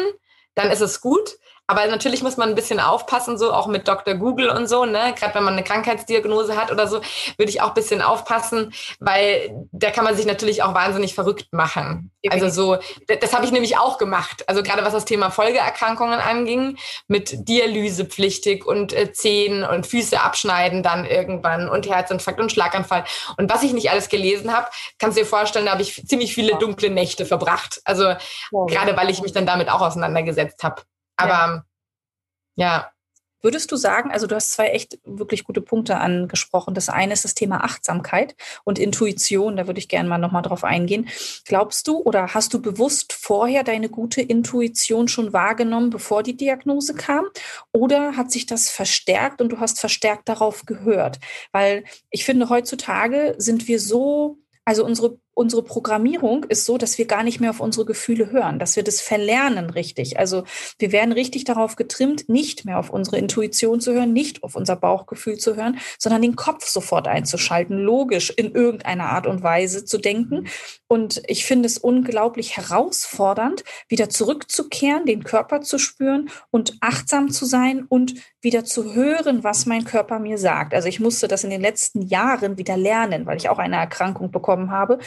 [0.54, 1.38] dann ist es gut.
[1.68, 4.16] Aber natürlich muss man ein bisschen aufpassen, so auch mit Dr.
[4.16, 5.14] Google und so, ne?
[5.18, 7.00] Gerade wenn man eine Krankheitsdiagnose hat oder so,
[7.38, 11.54] würde ich auch ein bisschen aufpassen, weil da kann man sich natürlich auch wahnsinnig verrückt
[11.54, 12.12] machen.
[12.30, 12.78] Also so,
[13.08, 14.48] das habe ich nämlich auch gemacht.
[14.48, 16.78] Also gerade was das Thema Folgeerkrankungen anging,
[17.08, 23.06] mit Dialysepflichtig und äh, Zehen und Füße abschneiden dann irgendwann und Herzinfarkt und Schlaganfall.
[23.38, 24.68] Und was ich nicht alles gelesen habe,
[25.00, 27.82] kannst du dir vorstellen, da habe ich ziemlich viele dunkle Nächte verbracht.
[27.86, 28.16] Also
[28.68, 30.82] gerade weil ich mich dann damit auch auseinandergesetzt habe.
[31.16, 31.66] Aber
[32.56, 32.90] ja.
[33.46, 36.74] Würdest du sagen, also du hast zwei echt wirklich gute Punkte angesprochen.
[36.76, 39.58] Das eine ist das Thema Achtsamkeit und Intuition.
[39.58, 41.10] Da würde ich gerne mal nochmal drauf eingehen.
[41.44, 46.94] Glaubst du oder hast du bewusst vorher deine gute Intuition schon wahrgenommen, bevor die Diagnose
[46.94, 47.26] kam?
[47.74, 51.20] Oder hat sich das verstärkt und du hast verstärkt darauf gehört?
[51.52, 57.06] Weil ich finde, heutzutage sind wir so also unsere unsere Programmierung ist so, dass wir
[57.06, 60.20] gar nicht mehr auf unsere Gefühle hören, dass wir das verlernen richtig.
[60.20, 60.44] Also
[60.78, 64.76] wir werden richtig darauf getrimmt, nicht mehr auf unsere Intuition zu hören, nicht auf unser
[64.76, 69.98] Bauchgefühl zu hören, sondern den Kopf sofort einzuschalten, logisch in irgendeiner Art und Weise zu
[69.98, 70.48] denken.
[70.88, 77.46] Und ich finde es unglaublich herausfordernd, wieder zurückzukehren, den Körper zu spüren und achtsam zu
[77.46, 80.74] sein und wieder zu hören, was mein Körper mir sagt.
[80.74, 84.32] Also ich musste das in den letzten Jahren wieder lernen, weil ich auch eine Erkrankung
[84.32, 85.00] bekommen habe,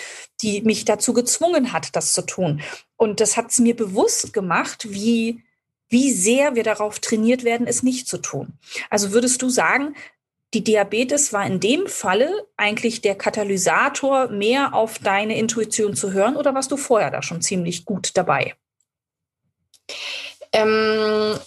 [0.43, 2.63] die mich dazu gezwungen hat, das zu tun.
[2.97, 5.43] Und das hat es mir bewusst gemacht, wie,
[5.89, 8.59] wie sehr wir darauf trainiert werden, es nicht zu tun.
[8.91, 9.95] Also würdest du sagen,
[10.55, 16.37] die Diabetes war in dem Falle eigentlich der Katalysator, mehr auf deine Intuition zu hören
[16.37, 18.55] oder warst du vorher da schon ziemlich gut dabei?
[20.53, 21.39] Ähm,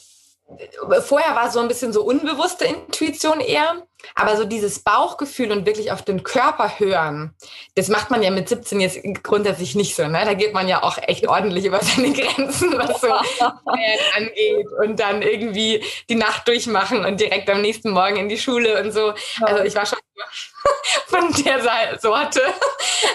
[1.01, 5.91] vorher war so ein bisschen so unbewusste Intuition eher, aber so dieses Bauchgefühl und wirklich
[5.91, 7.33] auf den Körper hören,
[7.75, 10.07] das macht man ja mit 17 jetzt grundsätzlich nicht so.
[10.07, 10.23] Ne?
[10.25, 15.21] Da geht man ja auch echt ordentlich über seine Grenzen, was so angeht und dann
[15.21, 19.13] irgendwie die Nacht durchmachen und direkt am nächsten Morgen in die Schule und so.
[19.41, 19.99] Also ich war schon
[21.07, 22.41] von der Sorte.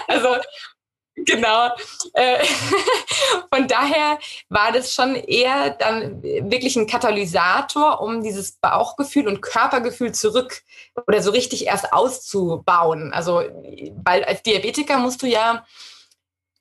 [0.07, 0.35] Also
[1.25, 1.69] Genau.
[2.13, 2.45] Äh,
[3.53, 10.11] von daher war das schon eher dann wirklich ein Katalysator, um dieses Bauchgefühl und Körpergefühl
[10.13, 10.61] zurück
[11.07, 13.13] oder so richtig erst auszubauen.
[13.13, 13.43] Also,
[14.03, 15.65] weil als Diabetiker musst du ja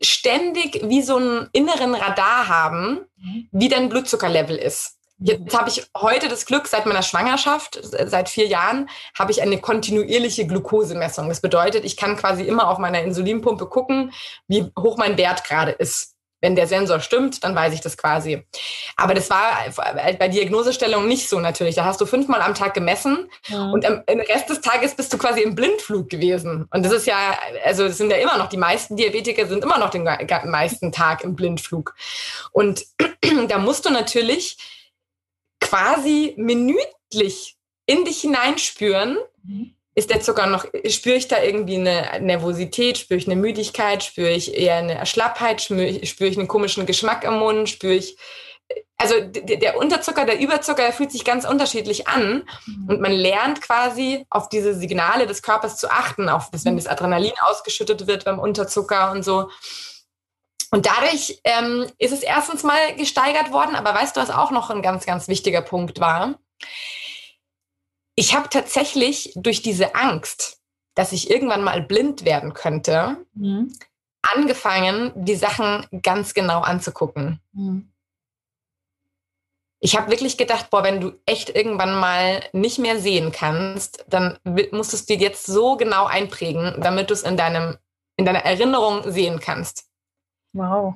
[0.03, 3.49] ständig wie so einen inneren Radar haben, mhm.
[3.53, 4.99] wie dein Blutzuckerlevel ist.
[5.27, 9.59] Jetzt habe ich heute das Glück, seit meiner Schwangerschaft, seit vier Jahren, habe ich eine
[9.59, 11.31] kontinuierliche Glukosemessung.
[11.31, 14.13] Das bedeutet, ich kann quasi immer auf meiner Insulinpumpe gucken,
[14.49, 16.11] wie hoch mein Wert gerade ist.
[16.43, 18.45] Wenn der Sensor stimmt, dann weiß ich das quasi.
[18.97, 19.51] Aber das war
[20.19, 21.77] bei Diagnosestellung nicht so natürlich.
[21.77, 23.71] Da hast du fünfmal am Tag gemessen ja.
[23.71, 26.69] und am Rest des Tages bist du quasi im Blindflug gewesen.
[26.71, 27.17] Und das ist ja,
[27.65, 31.25] also das sind ja immer noch, die meisten Diabetiker sind immer noch den meisten Tag
[31.25, 31.95] im Blindflug.
[32.53, 32.85] Und
[33.49, 34.59] da musst du natürlich
[35.61, 39.75] quasi minütlich in dich hineinspüren, mhm.
[39.95, 44.31] ist der Zucker noch, spüre ich da irgendwie eine Nervosität, spüre ich eine Müdigkeit, spüre
[44.31, 48.17] ich eher eine Schlappheit, spüre ich einen komischen Geschmack im Mund, spüre ich,
[48.97, 52.89] also der Unterzucker, der Überzucker, der fühlt sich ganz unterschiedlich an mhm.
[52.89, 56.87] und man lernt quasi auf diese Signale des Körpers zu achten, auf das, wenn das
[56.87, 59.51] Adrenalin ausgeschüttet wird beim Unterzucker und so.
[60.75, 64.71] Und dadurch ähm, ist es erstens mal gesteigert worden, aber weißt du, was auch noch
[64.71, 66.35] ein ganz, ganz wichtiger Punkt war?
[68.17, 70.61] Ich habe tatsächlich durch diese Angst,
[70.97, 73.73] dass ich irgendwann mal blind werden könnte, mhm.
[74.23, 77.41] angefangen, die Sachen ganz genau anzugucken.
[77.53, 77.93] Mhm.
[79.79, 84.39] Ich habe wirklich gedacht, boah, wenn du echt irgendwann mal nicht mehr sehen kannst, dann
[84.73, 87.79] musstest du dir jetzt so genau einprägen, damit du es in deinem
[88.17, 89.89] in deiner Erinnerung sehen kannst.
[90.55, 90.95] Wow.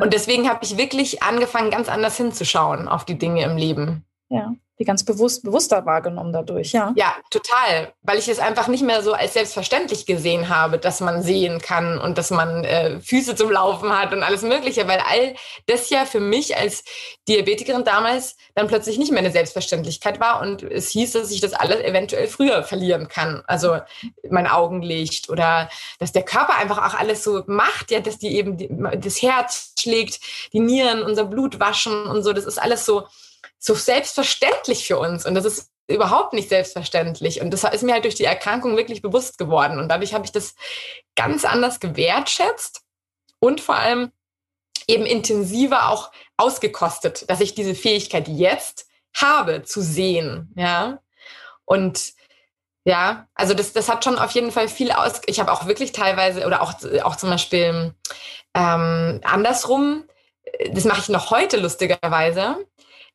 [0.00, 4.04] Und deswegen habe ich wirklich angefangen, ganz anders hinzuschauen auf die Dinge im Leben.
[4.28, 6.92] Ja die ganz bewusst, bewusster wahrgenommen dadurch, ja.
[6.96, 7.92] Ja, total.
[8.02, 11.98] Weil ich es einfach nicht mehr so als selbstverständlich gesehen habe, dass man sehen kann
[11.98, 15.34] und dass man äh, Füße zum Laufen hat und alles Mögliche, weil all
[15.66, 16.82] das ja für mich als
[17.28, 21.52] Diabetikerin damals dann plötzlich nicht mehr eine Selbstverständlichkeit war und es hieß, dass ich das
[21.52, 23.42] alles eventuell früher verlieren kann.
[23.46, 23.78] Also
[24.30, 28.56] mein Augenlicht oder dass der Körper einfach auch alles so macht, ja, dass die eben
[28.56, 30.20] die, das Herz schlägt,
[30.54, 32.32] die Nieren, unser Blut waschen und so.
[32.32, 33.06] Das ist alles so
[33.60, 35.26] so selbstverständlich für uns.
[35.26, 37.40] Und das ist überhaupt nicht selbstverständlich.
[37.40, 39.78] Und das ist mir halt durch die Erkrankung wirklich bewusst geworden.
[39.78, 40.54] Und dadurch habe ich das
[41.14, 42.82] ganz anders gewertschätzt
[43.38, 44.10] und vor allem
[44.88, 50.52] eben intensiver auch ausgekostet, dass ich diese Fähigkeit jetzt habe zu sehen.
[50.56, 51.00] Ja.
[51.64, 52.14] Und
[52.84, 55.20] ja, also das, das hat schon auf jeden Fall viel aus.
[55.26, 57.94] Ich habe auch wirklich teilweise oder auch, auch zum Beispiel
[58.54, 60.04] ähm, andersrum,
[60.72, 62.56] das mache ich noch heute lustigerweise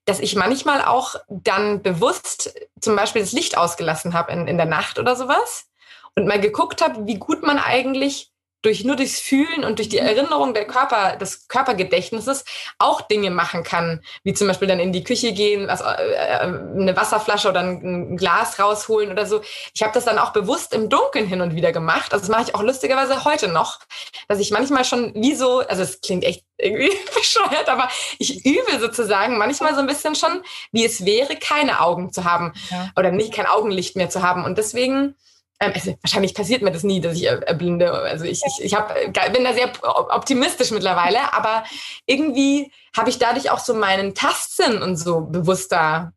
[0.06, 4.68] dass ich manchmal auch dann bewusst zum Beispiel das Licht ausgelassen habe in, in der
[4.68, 5.68] Nacht oder sowas
[6.16, 8.32] und mal geguckt habe, wie gut man eigentlich
[8.66, 10.08] durch nur durchs Fühlen und durch die mhm.
[10.08, 12.44] Erinnerung der Körper, des Körpergedächtnisses
[12.80, 16.40] auch Dinge machen kann, wie zum Beispiel dann in die Küche gehen, was, äh, äh
[16.40, 19.42] eine Wasserflasche oder ein, Glas rausholen oder so.
[19.74, 22.14] Ich habe das dann auch bewusst im Dunkeln hin und wieder gemacht.
[22.14, 23.80] Also das mache ich auch lustigerweise heute noch,
[24.28, 28.80] dass ich manchmal schon wie so, also es klingt echt irgendwie bescheuert, aber ich übe
[28.80, 32.90] sozusagen manchmal so ein bisschen schon, wie es wäre, keine Augen zu haben ja.
[32.98, 34.44] oder nicht kein Augenlicht mehr zu haben.
[34.44, 35.16] Und deswegen
[35.60, 37.92] ähm, also wahrscheinlich passiert mir das nie, dass ich erblinde.
[37.92, 38.94] Also ich, ich, ich hab,
[39.34, 41.64] bin da sehr optimistisch mittlerweile, aber
[42.06, 46.14] irgendwie habe ich dadurch auch so meinen Tastsinn und so bewusster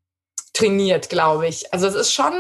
[0.53, 1.73] trainiert, glaube ich.
[1.73, 2.33] Also es ist schon,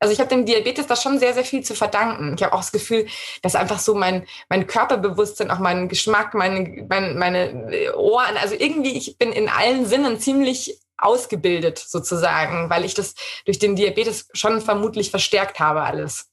[0.00, 2.34] also ich habe dem Diabetes da schon sehr, sehr viel zu verdanken.
[2.36, 3.06] Ich habe auch das Gefühl,
[3.42, 8.96] dass einfach so mein, mein Körperbewusstsein, auch mein Geschmack, meine, meine, meine Ohren, also irgendwie,
[8.96, 14.60] ich bin in allen Sinnen ziemlich ausgebildet sozusagen, weil ich das durch den Diabetes schon
[14.60, 16.30] vermutlich verstärkt habe alles.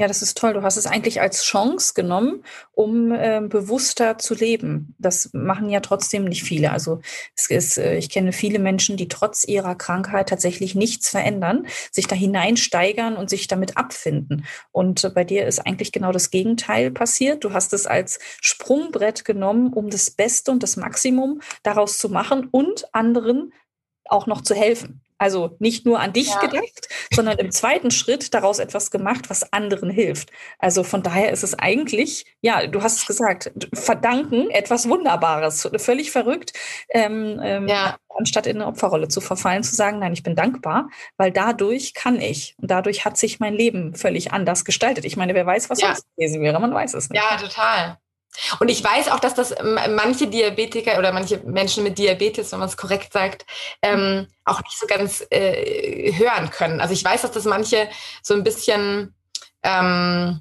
[0.00, 0.54] Ja, das ist toll.
[0.54, 4.94] Du hast es eigentlich als Chance genommen, um äh, bewusster zu leben.
[4.98, 6.72] Das machen ja trotzdem nicht viele.
[6.72, 7.02] Also
[7.36, 12.06] es ist, äh, ich kenne viele Menschen, die trotz ihrer Krankheit tatsächlich nichts verändern, sich
[12.06, 14.46] da hineinsteigern und sich damit abfinden.
[14.72, 17.44] Und äh, bei dir ist eigentlich genau das Gegenteil passiert.
[17.44, 22.48] Du hast es als Sprungbrett genommen, um das Beste und das Maximum daraus zu machen
[22.50, 23.52] und anderen
[24.10, 25.00] auch noch zu helfen.
[25.20, 26.40] Also nicht nur an dich ja.
[26.40, 30.30] gedacht, sondern im zweiten Schritt daraus etwas gemacht, was anderen hilft.
[30.58, 36.10] Also von daher ist es eigentlich, ja, du hast es gesagt, verdanken etwas Wunderbares, völlig
[36.10, 36.54] verrückt,
[36.88, 37.98] ähm, ähm, ja.
[38.08, 42.18] anstatt in eine Opferrolle zu verfallen, zu sagen, nein, ich bin dankbar, weil dadurch kann
[42.18, 42.54] ich.
[42.56, 45.04] Und dadurch hat sich mein Leben völlig anders gestaltet.
[45.04, 45.88] Ich meine, wer weiß, was ja.
[45.88, 47.22] sonst gewesen wäre, man weiß es nicht.
[47.22, 47.98] Ja, total.
[48.58, 52.68] Und ich weiß auch, dass das manche Diabetiker oder manche Menschen mit Diabetes, wenn man
[52.68, 53.44] es korrekt sagt,
[53.82, 56.80] ähm, auch nicht so ganz äh, hören können.
[56.80, 57.88] Also ich weiß, dass das manche
[58.22, 59.14] so ein bisschen,
[59.62, 60.40] ähm,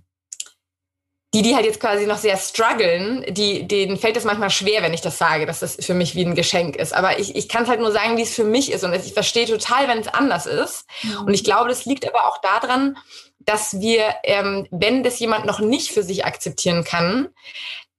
[1.34, 4.96] die, die halt jetzt quasi noch sehr strugglen, die, denen fällt es manchmal schwer, wenn
[4.96, 6.94] ich das sage, dass das für mich wie ein Geschenk ist.
[6.94, 8.84] Aber ich, ich kann es halt nur sagen, wie es für mich ist.
[8.84, 10.88] Und ich verstehe total, wenn es anders ist.
[11.04, 11.26] Mhm.
[11.28, 12.98] Und ich glaube, das liegt aber auch daran,
[13.40, 17.30] dass wir, ähm, wenn das jemand noch nicht für sich akzeptieren kann,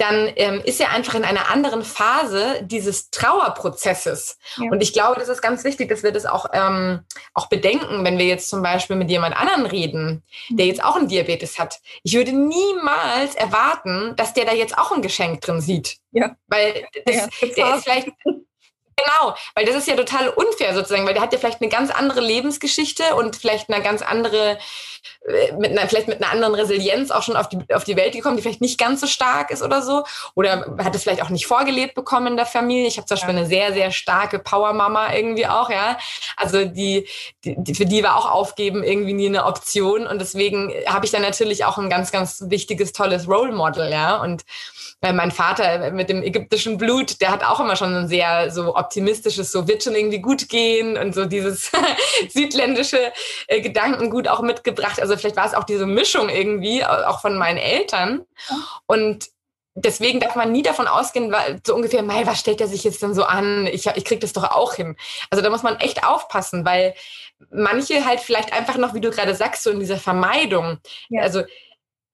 [0.00, 4.38] dann ähm, ist er einfach in einer anderen Phase dieses Trauerprozesses.
[4.56, 4.70] Ja.
[4.70, 7.00] Und ich glaube, das ist ganz wichtig, dass wir das auch, ähm,
[7.34, 10.70] auch bedenken, wenn wir jetzt zum Beispiel mit jemand anderen reden, der mhm.
[10.70, 11.80] jetzt auch einen Diabetes hat.
[12.02, 15.98] Ich würde niemals erwarten, dass der da jetzt auch ein Geschenk drin sieht.
[16.12, 16.34] Ja.
[16.46, 18.08] Weil das, ja, der ist vielleicht
[19.00, 21.90] Genau, weil das ist ja total unfair sozusagen, weil der hat ja vielleicht eine ganz
[21.90, 24.58] andere Lebensgeschichte und vielleicht eine ganz andere,
[25.26, 28.14] äh, mit einer, vielleicht mit einer anderen Resilienz auch schon auf die, auf die Welt
[28.14, 30.04] gekommen, die vielleicht nicht ganz so stark ist oder so.
[30.34, 32.88] Oder hat es vielleicht auch nicht vorgelebt bekommen in der Familie.
[32.88, 33.40] Ich habe zum Beispiel ja.
[33.40, 35.98] eine sehr, sehr starke Power-Mama irgendwie auch, ja.
[36.36, 37.06] Also die,
[37.44, 40.06] die, für die war auch Aufgeben irgendwie nie eine Option.
[40.06, 44.16] Und deswegen habe ich dann natürlich auch ein ganz, ganz wichtiges, tolles Role Model, ja.
[44.16, 44.44] Und
[45.00, 48.76] weil mein Vater mit dem ägyptischen Blut, der hat auch immer schon ein sehr so
[48.76, 51.70] optimistisches, so wird schon irgendwie gut gehen und so dieses
[52.28, 53.12] südländische
[53.46, 55.00] äh, Gedankengut auch mitgebracht.
[55.00, 58.26] Also vielleicht war es auch diese Mischung irgendwie, auch von meinen Eltern.
[58.86, 59.28] Und
[59.74, 63.02] deswegen darf man nie davon ausgehen, weil so ungefähr, mei, was stellt er sich jetzt
[63.02, 63.66] denn so an?
[63.66, 64.96] Ich, ich krieg das doch auch hin.
[65.30, 66.94] Also da muss man echt aufpassen, weil
[67.50, 70.78] manche halt vielleicht einfach noch, wie du gerade sagst, so in dieser Vermeidung.
[71.08, 71.22] Ja.
[71.22, 71.42] Also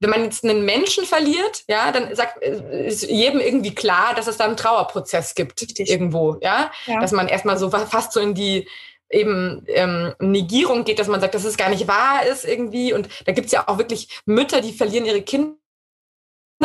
[0.00, 4.36] wenn man jetzt einen Menschen verliert, ja, dann sagt, ist jedem irgendwie klar, dass es
[4.36, 5.88] da einen Trauerprozess gibt Richtig.
[5.88, 6.70] irgendwo, ja?
[6.86, 7.00] ja?
[7.00, 8.68] Dass man erstmal so fast so in die
[9.08, 12.92] eben ähm, Negierung geht, dass man sagt, dass es gar nicht wahr ist irgendwie.
[12.92, 15.54] Und da gibt's ja auch wirklich Mütter, die verlieren ihre Kinder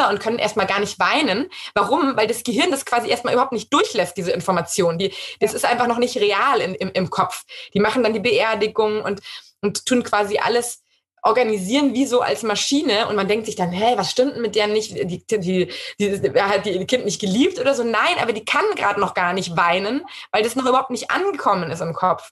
[0.10, 1.50] und können erstmal gar nicht weinen.
[1.74, 2.17] Warum?
[2.17, 4.98] Weil das Gehirn das quasi erstmal überhaupt nicht durchlässt, diese Information.
[4.98, 7.44] Die, das ist einfach noch nicht real in, im, im Kopf.
[7.74, 9.22] Die machen dann die Beerdigung und,
[9.62, 10.82] und tun quasi alles
[11.23, 14.55] organisieren wie so als Maschine und man denkt sich dann, hey, was stimmt denn mit
[14.55, 14.91] der nicht?
[14.93, 17.84] Die, die, die, hat die Kind nicht geliebt oder so?
[17.84, 21.69] Nein, aber die kann gerade noch gar nicht weinen, weil das noch überhaupt nicht angekommen
[21.69, 22.31] ist im Kopf.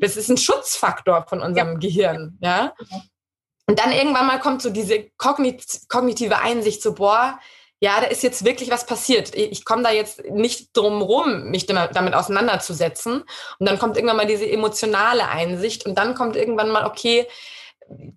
[0.00, 1.78] Das ist ein Schutzfaktor von unserem ja.
[1.78, 2.74] Gehirn, ja.
[3.68, 7.38] Und dann irgendwann mal kommt so diese kognitive Einsicht, so, boah,
[7.80, 9.34] ja, da ist jetzt wirklich was passiert.
[9.34, 13.24] Ich komme da jetzt nicht drum rum, mich damit auseinanderzusetzen.
[13.58, 17.26] Und dann kommt irgendwann mal diese emotionale Einsicht und dann kommt irgendwann mal, okay,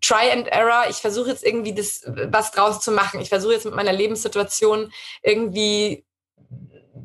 [0.02, 0.86] Try and Error.
[0.90, 3.22] Ich versuche jetzt irgendwie das, was draus zu machen.
[3.22, 6.06] Ich versuche jetzt mit meiner Lebenssituation irgendwie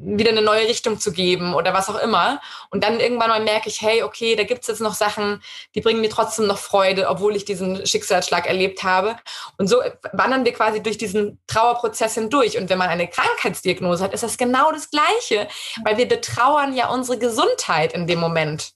[0.04, 2.40] wieder eine neue Richtung zu geben oder was auch immer.
[2.70, 5.42] Und dann irgendwann mal merke ich, hey, okay, da gibt's jetzt noch Sachen,
[5.74, 9.16] die bringen mir trotzdem noch Freude, obwohl ich diesen Schicksalsschlag erlebt habe.
[9.58, 12.58] Und so wandern wir quasi durch diesen Trauerprozess hindurch.
[12.58, 15.48] Und wenn man eine Krankheitsdiagnose hat, ist das genau das Gleiche,
[15.84, 18.72] weil wir betrauern ja unsere Gesundheit in dem Moment.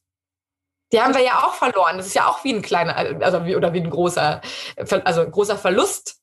[0.93, 1.97] Die haben wir ja auch verloren.
[1.97, 4.41] Das ist ja auch wie ein kleiner, also wie, oder wie ein großer,
[5.05, 6.17] also ein großer Verlust.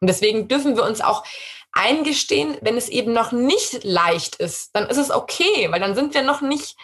[0.00, 1.24] Und deswegen dürfen wir uns auch
[1.72, 6.14] eingestehen, wenn es eben noch nicht leicht ist, dann ist es okay, weil dann sind
[6.14, 6.76] wir noch nicht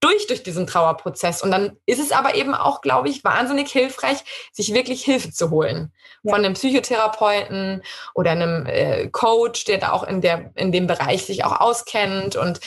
[0.00, 1.42] durch durch diesen Trauerprozess.
[1.42, 4.18] Und dann ist es aber eben auch, glaube ich, wahnsinnig hilfreich,
[4.52, 5.92] sich wirklich Hilfe zu holen.
[6.22, 6.34] Ja.
[6.34, 7.82] Von einem Psychotherapeuten
[8.14, 12.36] oder einem äh, Coach, der da auch in, der, in dem Bereich sich auch auskennt
[12.36, 12.60] und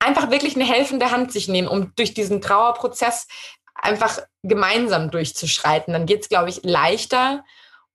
[0.00, 3.28] einfach wirklich eine helfende Hand sich nehmen, um durch diesen Trauerprozess
[3.74, 5.92] einfach gemeinsam durchzuschreiten.
[5.92, 7.44] Dann geht es, glaube ich, leichter.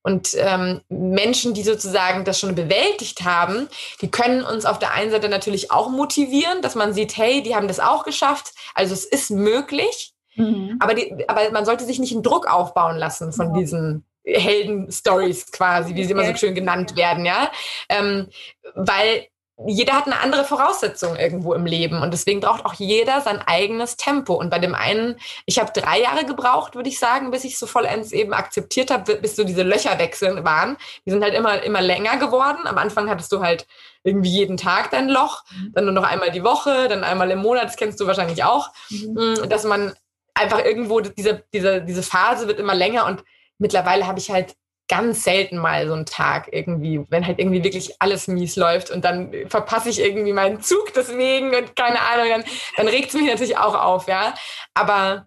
[0.02, 3.68] Und ähm, Menschen, die sozusagen das schon bewältigt haben,
[4.00, 7.56] die können uns auf der einen Seite natürlich auch motivieren, dass man sieht, hey, die
[7.56, 8.52] haben das auch geschafft.
[8.74, 10.12] Also es ist möglich.
[10.36, 10.76] Mhm.
[10.78, 13.60] Aber, die, aber man sollte sich nicht einen Druck aufbauen lassen von ja.
[13.60, 17.50] diesen Helden-Stories quasi, wie sie immer so schön genannt werden, ja.
[17.88, 18.28] Ähm,
[18.74, 19.26] weil
[19.64, 23.96] jeder hat eine andere Voraussetzung irgendwo im Leben und deswegen braucht auch jeder sein eigenes
[23.96, 24.34] Tempo.
[24.34, 25.16] Und bei dem einen,
[25.46, 29.16] ich habe drei Jahre gebraucht, würde ich sagen, bis ich so vollends eben akzeptiert habe,
[29.16, 30.76] bis so diese Löcher wechseln waren.
[31.06, 32.66] Die sind halt immer, immer länger geworden.
[32.66, 33.66] Am Anfang hattest du halt
[34.04, 35.72] irgendwie jeden Tag dein Loch, mhm.
[35.74, 38.70] dann nur noch einmal die Woche, dann einmal im Monat, das kennst du wahrscheinlich auch,
[38.90, 39.14] mhm.
[39.14, 39.94] Mm, dass man
[40.34, 43.24] einfach irgendwo, diese, diese, diese Phase wird immer länger und
[43.58, 44.54] mittlerweile habe ich halt
[44.88, 49.04] ganz selten mal so einen Tag irgendwie, wenn halt irgendwie wirklich alles mies läuft und
[49.04, 52.44] dann verpasse ich irgendwie meinen Zug deswegen und keine Ahnung, dann,
[52.76, 54.34] dann regt es mich natürlich auch auf, ja.
[54.74, 55.26] Aber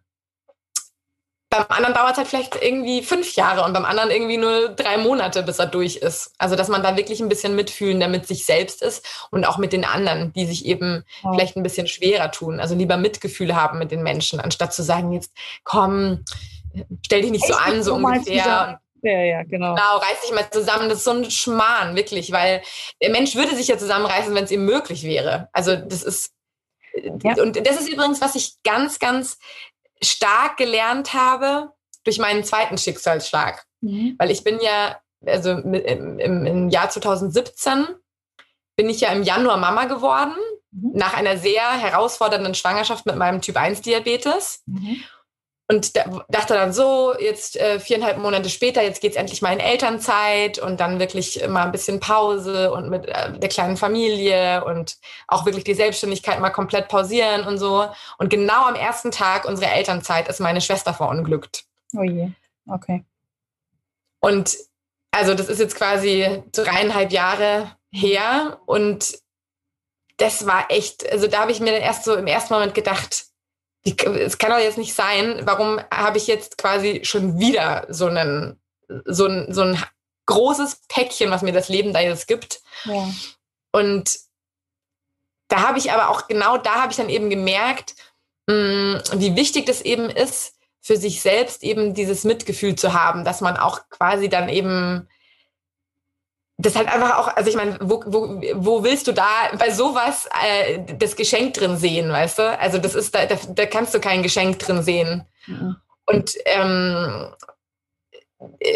[1.49, 4.97] beim anderen dauert es halt vielleicht irgendwie fünf Jahre und beim anderen irgendwie nur drei
[4.97, 6.31] Monate, bis er durch ist.
[6.37, 9.73] Also, dass man da wirklich ein bisschen mitfühlender mit sich selbst ist und auch mit
[9.73, 11.33] den anderen, die sich eben ja.
[11.33, 12.59] vielleicht ein bisschen schwerer tun.
[12.59, 15.31] Also lieber Mitgefühl haben mit den Menschen, anstatt zu sagen, jetzt
[15.63, 16.23] komm,
[17.03, 18.79] stell dich nicht so an, so ungefähr.
[19.01, 19.75] Ja, ja, genau.
[19.75, 20.89] Genau, reiß dich mal zusammen.
[20.89, 22.61] Das ist so ein Schmarrn, wirklich, weil
[23.01, 25.49] der Mensch würde sich ja zusammenreißen, wenn es ihm möglich wäre.
[25.53, 26.33] Also das ist,
[27.23, 27.41] ja.
[27.41, 29.37] und das ist übrigens, was ich ganz, ganz
[30.01, 31.71] stark gelernt habe
[32.03, 33.65] durch meinen zweiten Schicksalsschlag.
[33.81, 34.15] Mhm.
[34.17, 37.87] Weil ich bin ja, also im, im, im, Jahr 2017
[38.75, 40.35] bin ich ja im Januar Mama geworden,
[40.71, 40.91] mhm.
[40.93, 44.63] nach einer sehr herausfordernden Schwangerschaft mit meinem Typ 1 Diabetes.
[44.65, 45.03] Mhm
[45.71, 49.59] und da, dachte dann so, jetzt äh, viereinhalb Monate später, jetzt geht's endlich mal in
[49.59, 54.97] Elternzeit und dann wirklich mal ein bisschen Pause und mit äh, der kleinen Familie und
[55.27, 57.87] auch wirklich die Selbstständigkeit mal komplett pausieren und so.
[58.17, 61.65] Und genau am ersten Tag unserer Elternzeit ist meine Schwester verunglückt.
[61.95, 62.31] Oh je,
[62.67, 63.05] okay.
[64.21, 64.57] Und
[65.11, 69.19] also das ist jetzt quasi dreieinhalb Jahre her und
[70.17, 73.28] das war echt, also da habe ich mir dann erst so im ersten Moment gedacht,
[73.83, 78.59] es kann doch jetzt nicht sein, warum habe ich jetzt quasi schon wieder so einen,
[79.05, 79.81] so ein, so ein
[80.25, 82.61] großes Päckchen, was mir das Leben da jetzt gibt.
[82.85, 83.09] Ja.
[83.71, 84.19] Und
[85.47, 87.95] da habe ich aber auch genau da habe ich dann eben gemerkt,
[88.47, 93.25] mh, mm, wie wichtig das eben ist, für sich selbst eben dieses Mitgefühl zu haben,
[93.25, 95.07] dass man auch quasi dann eben
[96.59, 100.27] das halt einfach auch, also ich meine, wo, wo, wo willst du da bei sowas
[100.43, 102.59] äh, das Geschenk drin sehen, weißt du?
[102.59, 105.25] Also das ist, da, da, da kannst du kein Geschenk drin sehen.
[105.47, 105.77] Ja.
[106.05, 107.33] Und ähm,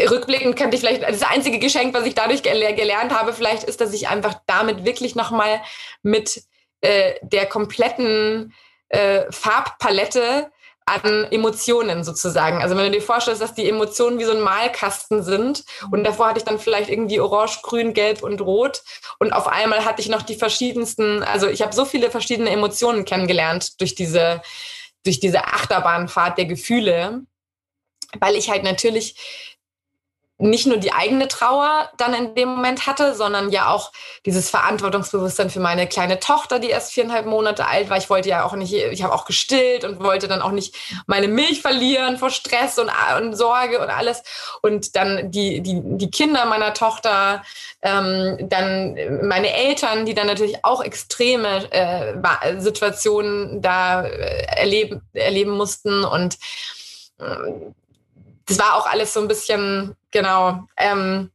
[0.10, 3.82] rückblickend könnte ich vielleicht, das einzige Geschenk, was ich dadurch gel gelernt habe, vielleicht ist,
[3.82, 5.62] dass ich einfach damit wirklich nochmal
[6.04, 6.41] mit
[6.80, 8.54] äh, der kompletten
[8.88, 10.53] äh, Farbpalette
[10.86, 12.62] an Emotionen sozusagen.
[12.62, 16.28] Also wenn du dir vorstellst, dass die Emotionen wie so ein Malkasten sind und davor
[16.28, 18.84] hatte ich dann vielleicht irgendwie orange, grün, gelb und rot
[19.19, 23.06] und auf einmal hatte ich noch die verschiedensten, also ich habe so viele verschiedene Emotionen
[23.06, 24.41] kennengelernt durch diese
[25.06, 27.24] durch diese Achterbahnfahrt der Gefühle,
[28.19, 29.15] weil ich halt natürlich
[30.43, 33.91] nicht nur die eigene Trauer dann in dem Moment hatte, sondern ja auch
[34.25, 37.97] dieses Verantwortungsbewusstsein für meine kleine Tochter, die erst viereinhalb Monate alt war.
[37.97, 40.75] Ich wollte ja auch nicht, ich habe auch gestillt und wollte dann auch nicht
[41.08, 44.21] meine Milch verlieren vor Stress und, und Sorge und alles.
[44.62, 47.43] Und dann die, die, die Kinder meiner Tochter,
[47.82, 55.51] ähm, dann meine Eltern, die dann natürlich auch extreme äh, Situationen da äh, erleben, erleben
[55.51, 56.38] mussten und
[57.19, 57.36] äh,
[58.45, 61.32] das war auch alles so ein bisschen, genau, ähm,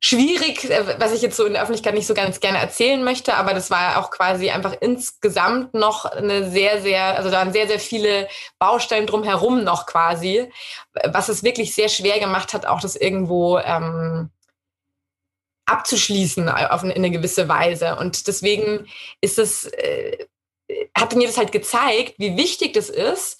[0.00, 3.34] schwierig, äh, was ich jetzt so in der Öffentlichkeit nicht so ganz gerne erzählen möchte,
[3.34, 7.66] aber das war auch quasi einfach insgesamt noch eine sehr, sehr, also da waren sehr,
[7.66, 8.28] sehr viele
[8.58, 10.50] Baustellen drumherum noch quasi,
[11.12, 14.30] was es wirklich sehr schwer gemacht hat, auch das irgendwo ähm,
[15.66, 17.96] abzuschließen auf eine, in eine gewisse Weise.
[17.96, 18.88] Und deswegen
[19.20, 20.26] ist es, äh,
[20.96, 23.38] hat mir das halt gezeigt, wie wichtig das ist,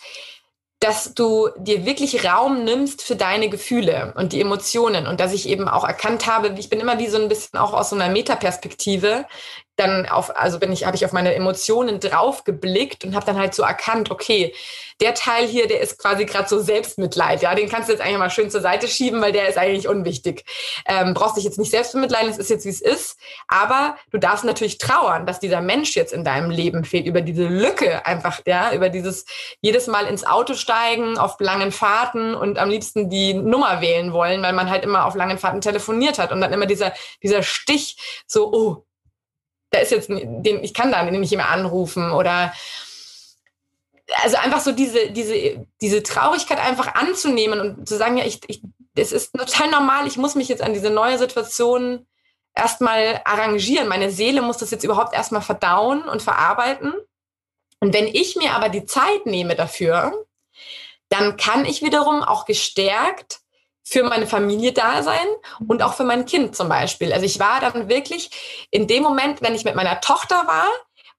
[0.80, 5.46] dass du dir wirklich Raum nimmst für deine Gefühle und die Emotionen und dass ich
[5.46, 8.08] eben auch erkannt habe, ich bin immer wie so ein bisschen auch aus so einer
[8.08, 9.26] Metaperspektive
[9.80, 13.38] dann auf, also bin ich, habe ich auf meine Emotionen drauf geblickt und habe dann
[13.38, 14.54] halt so erkannt, okay,
[15.00, 18.18] der Teil hier, der ist quasi gerade so Selbstmitleid, ja, den kannst du jetzt eigentlich
[18.18, 20.44] mal schön zur Seite schieben, weil der ist eigentlich unwichtig.
[20.86, 23.16] Ähm, brauchst dich jetzt nicht selbst bemitleiden, es ist jetzt wie es ist,
[23.48, 27.44] aber du darfst natürlich trauern, dass dieser Mensch jetzt in deinem Leben fehlt, über diese
[27.44, 29.24] Lücke einfach, ja, über dieses
[29.62, 34.42] jedes Mal ins Auto steigen, auf langen Fahrten und am liebsten die Nummer wählen wollen,
[34.42, 37.96] weil man halt immer auf langen Fahrten telefoniert hat und dann immer dieser, dieser Stich
[38.26, 38.84] so, oh,
[39.70, 42.52] da ist jetzt, den, ich kann da nicht mehr anrufen oder
[44.22, 48.62] also einfach so diese, diese, diese Traurigkeit einfach anzunehmen und zu sagen, ja, ich, ich,
[48.96, 52.06] es ist total normal, ich muss mich jetzt an diese neue Situation
[52.54, 53.88] erstmal arrangieren.
[53.88, 56.92] Meine Seele muss das jetzt überhaupt erstmal verdauen und verarbeiten.
[57.78, 60.26] Und wenn ich mir aber die Zeit nehme dafür,
[61.08, 63.40] dann kann ich wiederum auch gestärkt
[63.82, 65.26] für meine Familie da sein
[65.66, 67.12] und auch für mein Kind zum Beispiel.
[67.12, 68.30] Also ich war dann wirklich
[68.70, 70.68] in dem Moment, wenn ich mit meiner Tochter war,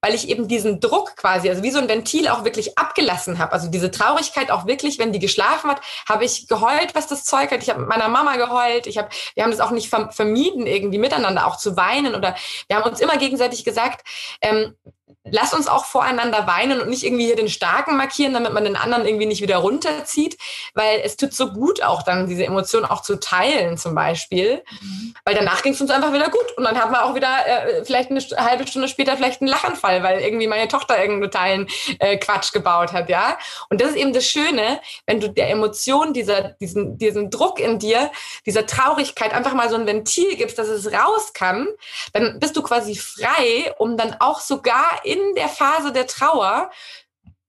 [0.01, 3.53] weil ich eben diesen Druck quasi, also wie so ein Ventil auch wirklich abgelassen habe.
[3.53, 7.51] Also diese Traurigkeit auch wirklich, wenn die geschlafen hat, habe ich geheult, was das Zeug
[7.51, 7.61] hat.
[7.61, 8.87] Ich habe mit meiner Mama geheult.
[8.87, 12.35] Ich habe, wir haben das auch nicht vermieden, irgendwie miteinander auch zu weinen oder
[12.67, 14.07] wir haben uns immer gegenseitig gesagt,
[14.41, 14.75] ähm,
[15.23, 18.75] lass uns auch voreinander weinen und nicht irgendwie hier den Starken markieren, damit man den
[18.75, 20.37] anderen irgendwie nicht wieder runterzieht,
[20.73, 25.13] weil es tut so gut auch dann diese Emotionen auch zu teilen zum Beispiel, mhm.
[25.25, 27.85] weil danach ging es uns einfach wieder gut und dann haben wir auch wieder äh,
[27.85, 31.67] vielleicht eine halbe Stunde später vielleicht einen Lachanfall, weil irgendwie meine Tochter irgendeinen totalen
[31.99, 33.37] äh, Quatsch gebaut hat, ja.
[33.69, 37.79] Und das ist eben das Schöne, wenn du der Emotion, dieser, diesen, diesen Druck in
[37.79, 38.11] dir,
[38.45, 41.67] dieser Traurigkeit einfach mal so ein Ventil gibst, dass es raus kann,
[42.13, 46.71] dann bist du quasi frei, um dann auch sogar in der Phase der Trauer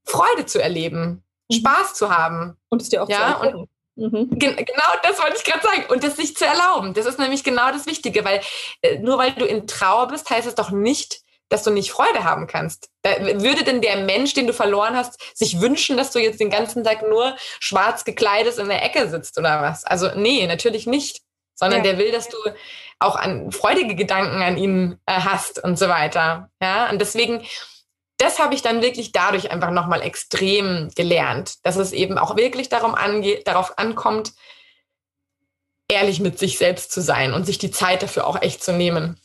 [0.04, 1.54] Freude zu erleben, mhm.
[1.54, 2.56] Spaß zu haben.
[2.68, 4.30] Und es dir auch ja, zu und, Mhm.
[4.38, 5.84] Genau das wollte ich gerade sagen.
[5.90, 6.94] Und das sich zu erlauben.
[6.94, 8.40] Das ist nämlich genau das Wichtige, weil
[8.80, 12.24] äh, nur weil du in Trauer bist, heißt es doch nicht, dass du nicht Freude
[12.24, 12.88] haben kannst.
[13.02, 16.48] Da, würde denn der Mensch, den du verloren hast, sich wünschen, dass du jetzt den
[16.48, 19.84] ganzen Tag nur schwarz gekleidet in der Ecke sitzt oder was?
[19.84, 21.20] Also nee, natürlich nicht.
[21.54, 21.92] Sondern ja.
[21.92, 22.38] der will, dass du
[23.02, 26.50] auch an freudige Gedanken an ihn äh, hast und so weiter.
[26.60, 27.42] Ja, und deswegen,
[28.18, 32.68] das habe ich dann wirklich dadurch einfach nochmal extrem gelernt, dass es eben auch wirklich
[32.68, 34.32] darum angeht, darauf ankommt,
[35.88, 39.18] ehrlich mit sich selbst zu sein und sich die Zeit dafür auch echt zu nehmen.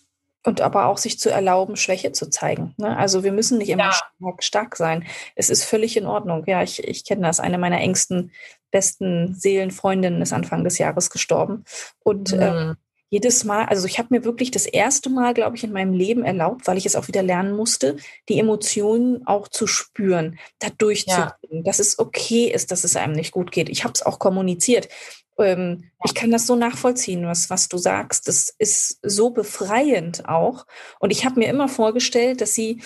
[0.43, 2.73] Und aber auch sich zu erlauben, Schwäche zu zeigen.
[2.77, 2.95] Ne?
[2.95, 3.91] Also wir müssen nicht immer ja.
[3.91, 5.05] stark, stark, sein.
[5.35, 6.43] Es ist völlig in Ordnung.
[6.47, 7.41] Ja, ich, ich kenne das.
[7.41, 8.31] Eine meiner engsten,
[8.71, 11.65] besten Seelenfreundinnen ist Anfang des Jahres gestorben.
[11.99, 12.41] Und mhm.
[12.41, 12.75] äh,
[13.09, 16.23] jedes Mal, also ich habe mir wirklich das erste Mal, glaube ich, in meinem Leben
[16.23, 21.31] erlaubt, weil ich es auch wieder lernen musste, die Emotionen auch zu spüren, da durchzugehen,
[21.49, 21.61] ja.
[21.63, 23.69] dass es okay ist, dass es einem nicht gut geht.
[23.69, 24.89] Ich habe es auch kommuniziert.
[25.39, 25.89] Ähm, ja.
[26.05, 28.27] Ich kann das so nachvollziehen, was, was du sagst.
[28.27, 30.65] Das ist so befreiend auch.
[30.99, 32.81] Und ich habe mir immer vorgestellt, dass sie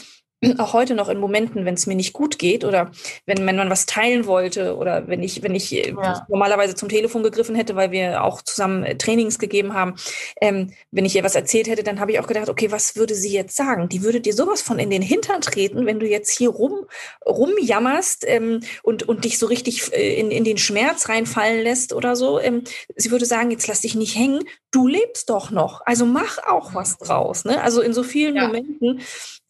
[0.57, 2.91] auch heute noch in Momenten, wenn es mir nicht gut geht oder
[3.25, 6.25] wenn, wenn man was teilen wollte oder wenn ich, wenn ich äh, ja.
[6.29, 9.95] normalerweise zum Telefon gegriffen hätte, weil wir auch zusammen äh, Trainings gegeben haben,
[10.41, 13.13] ähm, wenn ich ihr was erzählt hätte, dann habe ich auch gedacht, okay, was würde
[13.13, 13.87] sie jetzt sagen?
[13.89, 16.85] Die würde dir sowas von in den Hintern treten, wenn du jetzt hier rum,
[17.25, 22.15] rumjammerst ähm, und, und dich so richtig äh, in, in den Schmerz reinfallen lässt oder
[22.15, 22.39] so.
[22.39, 22.63] Ähm,
[22.95, 25.81] sie würde sagen, jetzt lass dich nicht hängen, du lebst doch noch.
[25.85, 27.45] Also mach auch was draus.
[27.45, 27.61] Ne?
[27.61, 28.47] Also in so vielen ja.
[28.47, 29.01] Momenten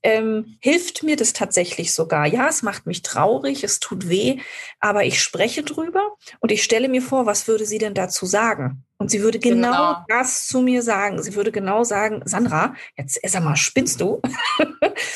[0.04, 2.26] ähm, hilft mir das tatsächlich sogar.
[2.26, 4.40] Ja, es macht mich traurig, es tut weh,
[4.80, 8.84] aber ich spreche drüber und ich stelle mir vor, was würde sie denn dazu sagen?
[8.98, 10.06] Und sie würde genau, genau.
[10.08, 11.22] das zu mir sagen.
[11.22, 14.22] Sie würde genau sagen, Sandra, jetzt sag mal, spinnst du?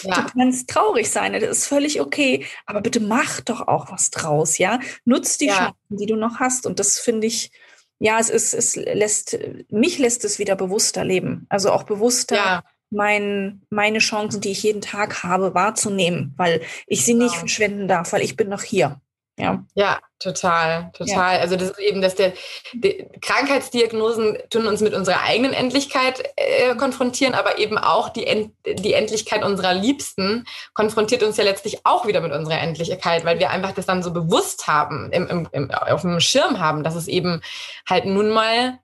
[0.01, 0.21] Ja.
[0.21, 4.57] Du kannst traurig sein, das ist völlig okay, aber bitte mach doch auch was draus,
[4.57, 4.79] ja?
[5.03, 5.55] Nutz die ja.
[5.55, 6.65] Chancen, die du noch hast.
[6.65, 7.51] Und das finde ich,
[7.99, 9.37] ja, es ist, es lässt,
[9.69, 11.45] mich lässt es wieder bewusster leben.
[11.49, 12.63] Also auch bewusster ja
[12.95, 17.39] mein, meine Chancen, die ich jeden Tag habe, wahrzunehmen, weil ich sie nicht genau.
[17.39, 18.99] verschwenden darf, weil ich bin noch hier.
[19.37, 21.35] Ja, ja total, total.
[21.35, 21.41] Ja.
[21.41, 22.31] Also das ist eben, dass der
[22.73, 28.53] die Krankheitsdiagnosen tun uns mit unserer eigenen Endlichkeit äh, konfrontieren, aber eben auch die, End,
[28.65, 33.49] die Endlichkeit unserer Liebsten konfrontiert uns ja letztlich auch wieder mit unserer Endlichkeit, weil wir
[33.49, 37.09] einfach das dann so bewusst haben, im, im, im, auf dem Schirm haben, dass es
[37.09, 37.41] eben
[37.89, 38.79] halt nun mal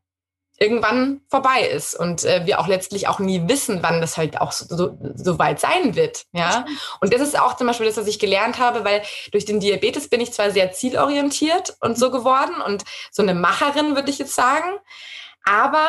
[0.62, 4.52] irgendwann vorbei ist und äh, wir auch letztlich auch nie wissen, wann das halt auch
[4.52, 6.26] so, so, so weit sein wird.
[6.34, 6.66] Ja,
[7.00, 9.02] und das ist auch zum Beispiel das, was ich gelernt habe, weil
[9.32, 13.96] durch den Diabetes bin ich zwar sehr zielorientiert und so geworden und so eine Macherin
[13.96, 14.70] würde ich jetzt sagen,
[15.46, 15.88] aber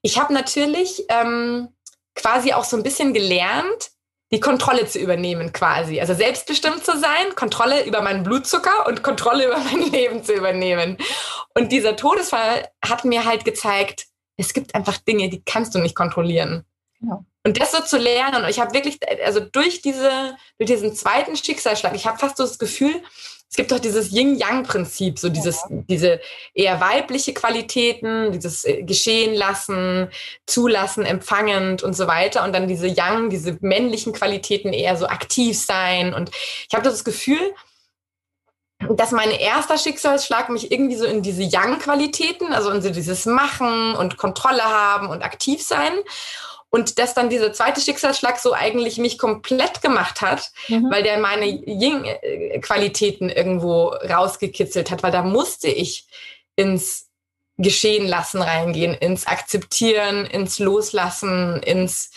[0.00, 1.68] ich habe natürlich ähm,
[2.14, 3.90] quasi auch so ein bisschen gelernt,
[4.30, 6.00] die Kontrolle zu übernehmen quasi.
[6.00, 10.98] Also selbstbestimmt zu sein, Kontrolle über meinen Blutzucker und Kontrolle über mein Leben zu übernehmen.
[11.54, 14.06] Und dieser Todesfall hat mir halt gezeigt,
[14.36, 16.64] es gibt einfach Dinge, die kannst du nicht kontrollieren.
[17.00, 17.24] Genau.
[17.44, 21.36] Und das so zu lernen, und ich habe wirklich, also durch diese, durch diesen zweiten
[21.36, 23.02] Schicksalsschlag, ich habe fast so das Gefühl,
[23.50, 25.76] es gibt doch dieses Yin-Yang-Prinzip, so dieses, ja.
[25.88, 26.20] diese
[26.52, 30.10] eher weibliche Qualitäten, dieses äh, Geschehen lassen,
[30.46, 32.44] zulassen, empfangend und so weiter.
[32.44, 36.12] Und dann diese Yang, diese männlichen Qualitäten eher so aktiv sein.
[36.12, 37.40] Und ich habe das Gefühl,
[38.90, 43.94] dass mein erster Schicksalsschlag mich irgendwie so in diese Yang-Qualitäten, also in so dieses Machen
[43.94, 45.92] und Kontrolle haben und aktiv sein.
[46.70, 50.90] Und dass dann dieser zweite Schicksalsschlag so eigentlich mich komplett gemacht hat, mhm.
[50.90, 56.06] weil der meine Ying-Qualitäten irgendwo rausgekitzelt hat, weil da musste ich
[56.56, 57.08] ins
[57.56, 62.10] Geschehen lassen reingehen, ins Akzeptieren, ins Loslassen, ins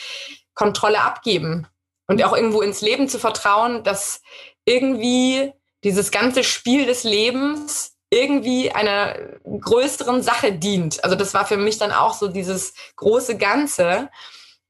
[0.53, 1.67] Kontrolle abgeben
[2.07, 4.21] und auch irgendwo ins Leben zu vertrauen, dass
[4.65, 11.03] irgendwie dieses ganze Spiel des Lebens irgendwie einer größeren Sache dient.
[11.03, 14.09] Also das war für mich dann auch so dieses große Ganze.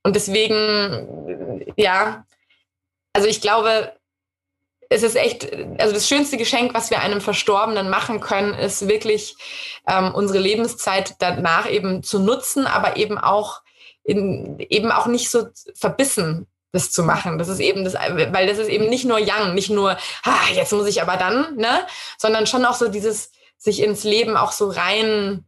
[0.04, 2.26] Und deswegen, ja,
[3.14, 3.94] also ich glaube,
[4.90, 5.50] es ist echt,
[5.80, 9.36] also das schönste Geschenk, was wir einem Verstorbenen machen können, ist wirklich
[9.88, 13.62] ähm, unsere Lebenszeit danach eben zu nutzen, aber eben auch
[14.04, 17.38] in, eben auch nicht so verbissen das zu machen.
[17.38, 20.72] Das ist eben das, weil das ist eben nicht nur Young, nicht nur, ah, jetzt
[20.72, 21.86] muss ich aber dann, ne,
[22.18, 25.46] sondern schon auch so dieses sich ins Leben auch so rein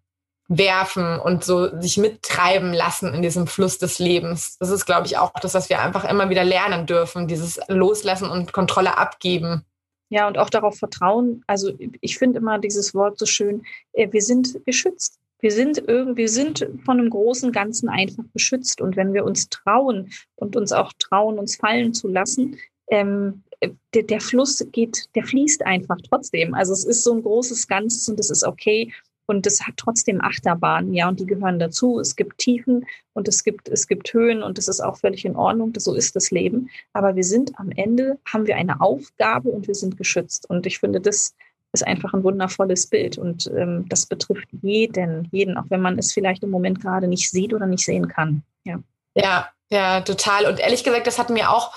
[0.48, 4.58] werfen und so sich mittreiben lassen in diesem Fluss des Lebens.
[4.60, 8.30] Das ist, glaube ich, auch das, was wir einfach immer wieder lernen dürfen, dieses Loslassen
[8.30, 9.66] und Kontrolle abgeben.
[10.10, 11.44] Ja, und auch darauf vertrauen.
[11.48, 11.72] Also
[12.02, 13.64] ich finde immer dieses Wort so schön,
[13.94, 15.18] äh, wir sind geschützt.
[15.39, 18.80] Wir sind irgendwie, wir sind von einem großen Ganzen einfach beschützt.
[18.80, 22.58] Und wenn wir uns trauen und uns auch trauen, uns fallen zu lassen,
[22.91, 26.54] ähm, äh, der, der Fluss geht, der fließt einfach trotzdem.
[26.54, 28.94] Also es ist so ein großes Ganzes und es ist okay.
[29.26, 31.99] Und es hat trotzdem Achterbahnen, ja, und die gehören dazu.
[31.99, 35.36] Es gibt Tiefen und es gibt, es gibt Höhen und das ist auch völlig in
[35.36, 35.71] Ordnung.
[35.71, 36.69] Das, so ist das Leben.
[36.91, 40.49] Aber wir sind am Ende, haben wir eine Aufgabe und wir sind geschützt.
[40.49, 41.36] Und ich finde, das
[41.74, 46.13] ist einfach ein wundervolles Bild und ähm, das betrifft jeden, jeden, auch wenn man es
[46.13, 48.43] vielleicht im Moment gerade nicht sieht oder nicht sehen kann.
[48.63, 48.80] Ja.
[49.15, 50.45] Ja, ja, total.
[50.45, 51.74] Und ehrlich gesagt, das hat mir auch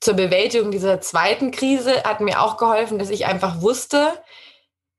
[0.00, 4.12] zur Bewältigung dieser zweiten Krise, hat mir auch geholfen, dass ich einfach wusste,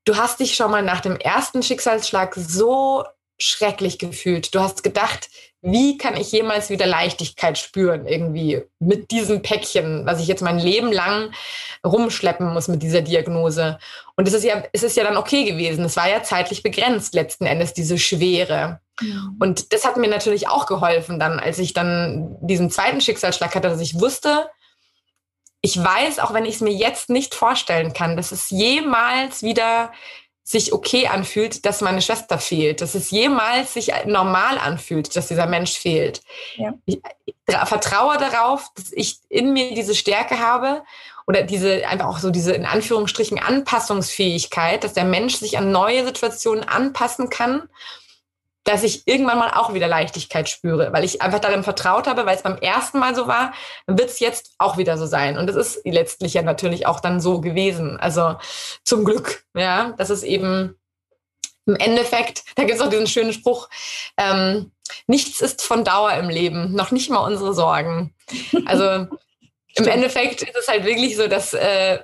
[0.04, 3.04] du hast dich schon mal nach dem ersten Schicksalsschlag so
[3.38, 4.54] schrecklich gefühlt.
[4.54, 5.28] Du hast gedacht,
[5.62, 10.58] wie kann ich jemals wieder Leichtigkeit spüren irgendwie mit diesem Päckchen, was ich jetzt mein
[10.58, 11.32] Leben lang
[11.84, 13.78] rumschleppen muss mit dieser Diagnose.
[14.16, 15.84] Und es ist ja, es ist ja dann okay gewesen.
[15.84, 18.80] Es war ja zeitlich begrenzt letzten Endes diese Schwere.
[19.00, 19.36] Mhm.
[19.40, 23.68] Und das hat mir natürlich auch geholfen dann, als ich dann diesen zweiten Schicksalsschlag hatte,
[23.68, 24.48] dass ich wusste,
[25.62, 29.92] ich weiß, auch wenn ich es mir jetzt nicht vorstellen kann, dass es jemals wieder
[30.44, 35.46] sich okay anfühlt, dass meine Schwester fehlt, dass es jemals sich normal anfühlt, dass dieser
[35.46, 36.20] Mensch fehlt.
[36.56, 36.74] Ja.
[36.84, 40.82] Ich, ich vertraue darauf, dass ich in mir diese Stärke habe
[41.28, 46.04] oder diese einfach auch so diese in Anführungsstrichen Anpassungsfähigkeit, dass der Mensch sich an neue
[46.04, 47.68] Situationen anpassen kann
[48.64, 52.36] dass ich irgendwann mal auch wieder Leichtigkeit spüre, weil ich einfach darin vertraut habe, weil
[52.36, 53.52] es beim ersten Mal so war,
[53.86, 55.36] dann wird es jetzt auch wieder so sein.
[55.36, 57.98] Und es ist letztlich ja natürlich auch dann so gewesen.
[57.98, 58.36] Also
[58.84, 60.78] zum Glück, ja, das ist eben
[61.66, 63.68] im Endeffekt, da gibt es auch diesen schönen Spruch,
[64.16, 64.72] ähm,
[65.06, 68.14] nichts ist von Dauer im Leben, noch nicht mal unsere Sorgen.
[68.66, 69.06] Also
[69.74, 72.00] im Endeffekt ist es halt wirklich so, dass äh,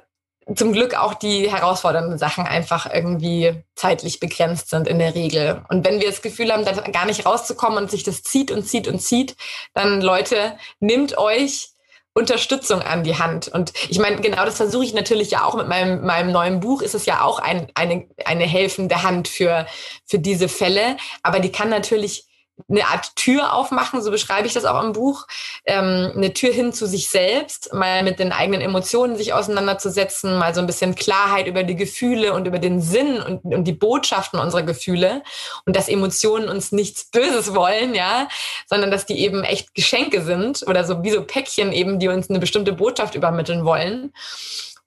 [0.54, 5.62] zum Glück auch die herausfordernden Sachen einfach irgendwie zeitlich begrenzt sind in der Regel.
[5.68, 8.64] Und wenn wir das Gefühl haben, da gar nicht rauszukommen und sich das zieht und
[8.64, 9.36] zieht und zieht,
[9.74, 11.70] dann Leute, nimmt euch
[12.14, 13.48] Unterstützung an die Hand.
[13.48, 16.82] Und ich meine, genau das versuche ich natürlich ja auch mit meinem, meinem neuen Buch.
[16.82, 19.66] Ist es ja auch ein, eine, eine helfende Hand für,
[20.04, 20.96] für diese Fälle.
[21.22, 22.27] Aber die kann natürlich
[22.68, 25.26] eine Art Tür aufmachen, so beschreibe ich das auch im Buch,
[25.64, 30.54] ähm, eine Tür hin zu sich selbst, mal mit den eigenen Emotionen sich auseinanderzusetzen, mal
[30.54, 34.40] so ein bisschen Klarheit über die Gefühle und über den Sinn und, und die Botschaften
[34.40, 35.22] unserer Gefühle
[35.66, 38.28] und dass Emotionen uns nichts Böses wollen, ja,
[38.66, 42.28] sondern dass die eben echt Geschenke sind oder so wie so Päckchen eben, die uns
[42.28, 44.12] eine bestimmte Botschaft übermitteln wollen.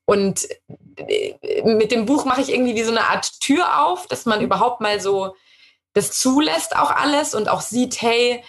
[0.05, 0.47] Und
[0.97, 4.41] äh, mit dem Buch mache ich irgendwie wie so eine Art Tür auf, dass man
[4.41, 5.35] überhaupt mal so
[5.93, 8.43] das zulässt auch alles und auch sieht, hey,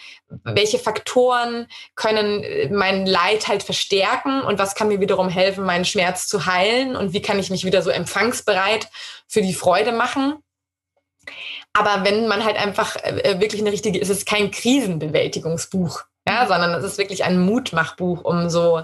[0.45, 5.85] welche Faktoren können äh, mein Leid halt verstärken und was kann mir wiederum helfen, meinen
[5.85, 8.89] Schmerz zu heilen und wie kann ich mich wieder so empfangsbereit
[9.27, 10.37] für die Freude machen.
[11.73, 16.45] Aber wenn man halt einfach äh, äh, wirklich eine richtige, es ist kein Krisenbewältigungsbuch, ja,
[16.45, 16.49] mhm.
[16.49, 18.83] sondern es ist wirklich ein Mutmachbuch, um so,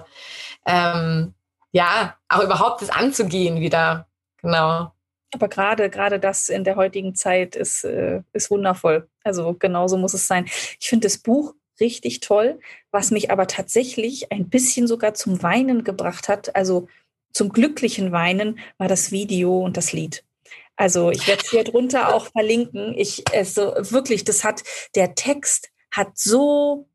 [0.67, 1.35] ähm,
[1.73, 4.07] ja, auch überhaupt das anzugehen wieder.
[4.41, 4.93] Genau.
[5.33, 9.09] Aber gerade, gerade das in der heutigen Zeit ist, äh, ist wundervoll.
[9.25, 10.47] Also genauso muss es sein.
[10.81, 12.59] Ich finde das Buch richtig toll,
[12.91, 16.57] was mich aber tatsächlich ein bisschen sogar zum Weinen gebracht hat.
[16.57, 16.89] Also
[17.33, 20.25] zum glücklichen Weinen war das Video und das Lied.
[20.77, 22.95] Also ich werde es hier drunter auch verlinken.
[22.97, 24.63] Ich, also wirklich, das hat,
[24.95, 26.89] der Text hat so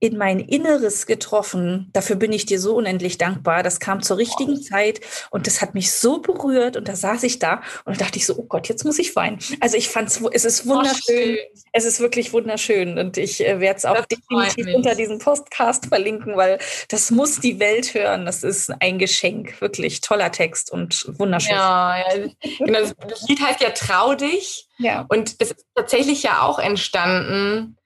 [0.00, 1.90] in mein Inneres getroffen.
[1.92, 3.62] Dafür bin ich dir so unendlich dankbar.
[3.62, 4.60] Das kam zur richtigen.
[4.60, 8.18] Zeit und das hat mich so berührt und da saß ich da und da dachte
[8.18, 9.38] ich so, oh Gott, jetzt muss ich weinen.
[9.60, 11.36] Also ich fand es, ist wunderschön.
[11.38, 15.18] Oh, es ist wirklich wunderschön und ich äh, werde es auch das definitiv unter diesem
[15.18, 18.26] Podcast verlinken, weil das muss die Welt hören.
[18.26, 21.54] Das ist ein Geschenk, wirklich toller Text und wunderschön.
[21.54, 22.28] Ja, ja.
[22.58, 24.66] Genau, das Lied heißt ja Trau dich.
[24.78, 25.04] Ja.
[25.08, 27.76] Und das ist tatsächlich ja auch entstanden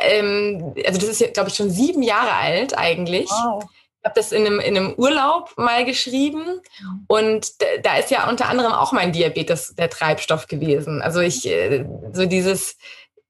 [0.00, 3.28] ähm, also das ist, glaube ich, schon sieben Jahre alt eigentlich.
[3.30, 3.64] Wow.
[3.64, 6.60] Ich habe das in einem, in einem Urlaub mal geschrieben
[7.08, 7.52] und
[7.82, 11.02] da ist ja unter anderem auch mein Diabetes der Treibstoff gewesen.
[11.02, 12.76] Also ich, äh, so dieses,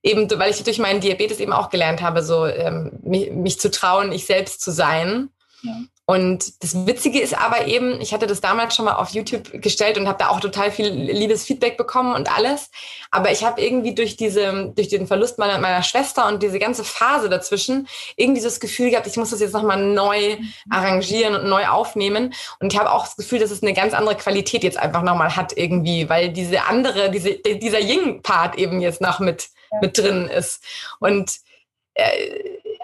[0.02, 3.70] eben, weil ich durch meinen Diabetes eben auch gelernt habe, so ähm, mich, mich, zu
[3.70, 5.30] trauen, ich selbst zu sein.
[5.62, 5.72] Ja.
[6.08, 9.98] Und das Witzige ist aber eben, ich hatte das damals schon mal auf YouTube gestellt
[9.98, 12.70] und habe da auch total viel liebes Feedback bekommen und alles.
[13.10, 16.84] Aber ich habe irgendwie durch diese, durch den Verlust meiner, meiner Schwester und diese ganze
[16.84, 20.36] Phase dazwischen irgendwie das Gefühl gehabt, ich muss das jetzt nochmal neu
[20.70, 22.32] arrangieren und neu aufnehmen.
[22.60, 25.34] Und ich habe auch das Gefühl, dass es eine ganz andere Qualität jetzt einfach nochmal
[25.34, 29.48] hat irgendwie, weil diese andere, diese, dieser Ying-Part eben jetzt noch mit,
[29.80, 30.62] mit drin ist.
[31.00, 31.40] Und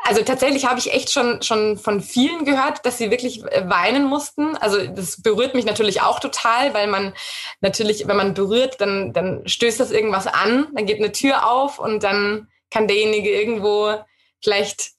[0.05, 4.05] also tatsächlich habe ich echt schon, schon von vielen gehört, dass sie wirklich äh, weinen
[4.05, 4.57] mussten.
[4.57, 7.13] Also das berührt mich natürlich auch total, weil man
[7.61, 11.79] natürlich, wenn man berührt, dann, dann stößt das irgendwas an, dann geht eine Tür auf
[11.79, 13.95] und dann kann derjenige irgendwo
[14.43, 14.93] vielleicht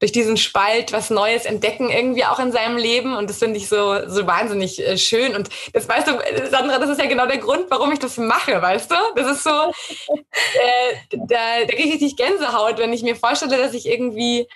[0.00, 3.16] durch diesen Spalt was Neues entdecken irgendwie auch in seinem Leben.
[3.16, 5.34] Und das finde ich so so wahnsinnig äh, schön.
[5.34, 6.12] Und das weißt du
[6.50, 8.96] Sandra das ist ja genau der Grund warum ich das mache weißt du?
[9.16, 9.50] Das ist so
[10.10, 14.48] äh, da, da kriege ich richtig Gänsehaut wenn ich mir vorstelle dass ich irgendwie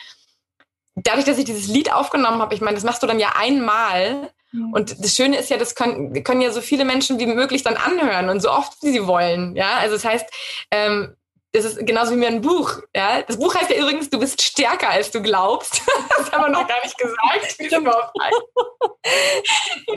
[0.95, 4.31] dadurch dass ich dieses Lied aufgenommen habe ich meine das machst du dann ja einmal.
[4.73, 7.79] Und das Schöne ist ja, das können, können ja so viele Menschen wie möglich dann
[7.79, 9.57] anhören und so oft wie sie wollen.
[9.57, 10.27] Ja, also das heißt,
[10.71, 11.17] ähm,
[11.53, 12.81] das ist genauso wie mir ein Buch.
[12.97, 13.23] Ja?
[13.23, 15.83] Das Buch heißt ja übrigens, du bist stärker, als du glaubst.
[16.17, 17.57] das haben wir noch gar nicht gesagt.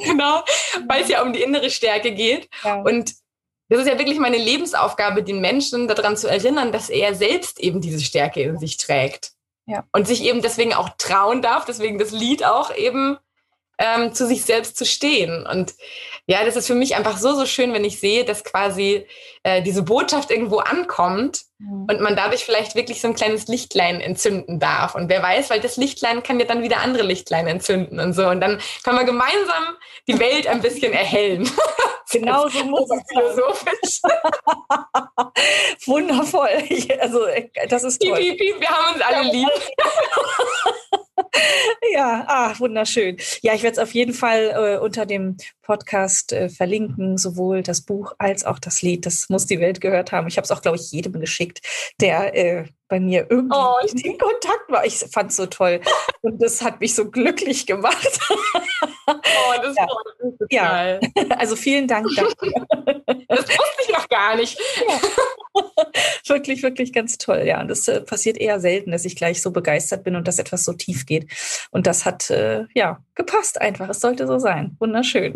[0.03, 0.43] Genau,
[0.87, 2.49] weil es ja um die innere Stärke geht.
[2.63, 2.81] Ja.
[2.81, 3.13] Und
[3.69, 7.81] das ist ja wirklich meine Lebensaufgabe, den Menschen daran zu erinnern, dass er selbst eben
[7.81, 9.31] diese Stärke in sich trägt.
[9.67, 9.83] Ja.
[9.91, 13.17] Und sich eben deswegen auch trauen darf, deswegen das Lied auch eben
[13.77, 15.45] ähm, zu sich selbst zu stehen.
[15.45, 15.73] Und
[16.27, 19.05] ja, das ist für mich einfach so, so schön, wenn ich sehe, dass quasi
[19.43, 21.87] äh, diese Botschaft irgendwo ankommt mhm.
[21.89, 24.95] und man dadurch vielleicht wirklich so ein kleines Lichtlein entzünden darf.
[24.95, 28.27] Und wer weiß, weil das Lichtlein kann ja dann wieder andere Lichtlein entzünden und so.
[28.27, 29.75] Und dann können wir gemeinsam
[30.07, 31.49] die Welt ein bisschen erhellen.
[32.11, 33.99] Genau so muss es philosophisch.
[35.87, 36.63] Wundervoll.
[36.99, 37.25] Also
[37.67, 38.15] das ist toll.
[38.15, 39.49] Piep, piep, piep, wir haben uns alle lieb.
[41.95, 43.17] ja, ah, wunderschön.
[43.41, 47.81] Ja, ich werde es auf jeden Fall äh, unter dem Podcast äh, verlinken, sowohl das
[47.81, 49.05] Buch als auch das Lied.
[49.05, 50.27] Das muss die Welt gehört haben.
[50.27, 51.61] Ich habe es auch, glaube ich, jedem geschickt,
[52.01, 54.85] der äh, bei mir irgendwie oh, in Kontakt war.
[54.85, 55.79] Ich fand es so toll
[56.21, 58.19] und das hat mich so glücklich gemacht.
[59.07, 59.13] Oh,
[59.61, 59.87] das ja.
[60.19, 60.99] ist ja.
[61.37, 62.65] Also vielen Dank dafür.
[63.27, 63.57] Das ich
[63.95, 64.59] noch gar nicht.
[64.87, 64.99] Ja.
[66.27, 67.43] wirklich, wirklich ganz toll.
[67.45, 70.39] Ja, und das äh, passiert eher selten, dass ich gleich so begeistert bin und dass
[70.39, 71.31] etwas so tief geht.
[71.71, 73.89] Und das hat äh, ja gepasst einfach.
[73.89, 74.75] Es sollte so sein.
[74.79, 75.33] Wunderschön.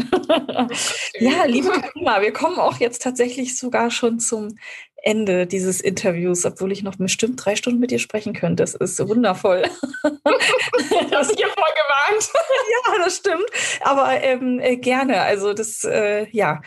[1.20, 4.55] ja, liebe Karima, wir kommen auch jetzt tatsächlich sogar schon zum
[5.01, 8.64] Ende dieses Interviews, obwohl ich noch bestimmt drei Stunden mit dir sprechen könnte.
[8.64, 9.64] Das ist wundervoll.
[10.03, 12.32] ich habe dir vorgewarnt.
[12.72, 13.49] ja, das stimmt.
[13.82, 15.22] Aber ähm, äh, gerne.
[15.22, 16.62] Also das, äh, ja,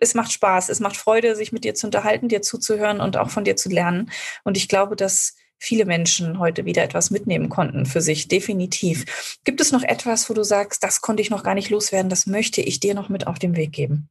[0.00, 3.30] es macht Spaß, es macht Freude, sich mit dir zu unterhalten, dir zuzuhören und auch
[3.30, 4.10] von dir zu lernen.
[4.44, 9.38] Und ich glaube, dass viele Menschen heute wieder etwas mitnehmen konnten für sich, definitiv.
[9.44, 12.26] Gibt es noch etwas, wo du sagst, das konnte ich noch gar nicht loswerden, das
[12.26, 14.08] möchte ich dir noch mit auf den Weg geben?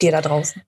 [0.00, 0.62] Dir da draußen.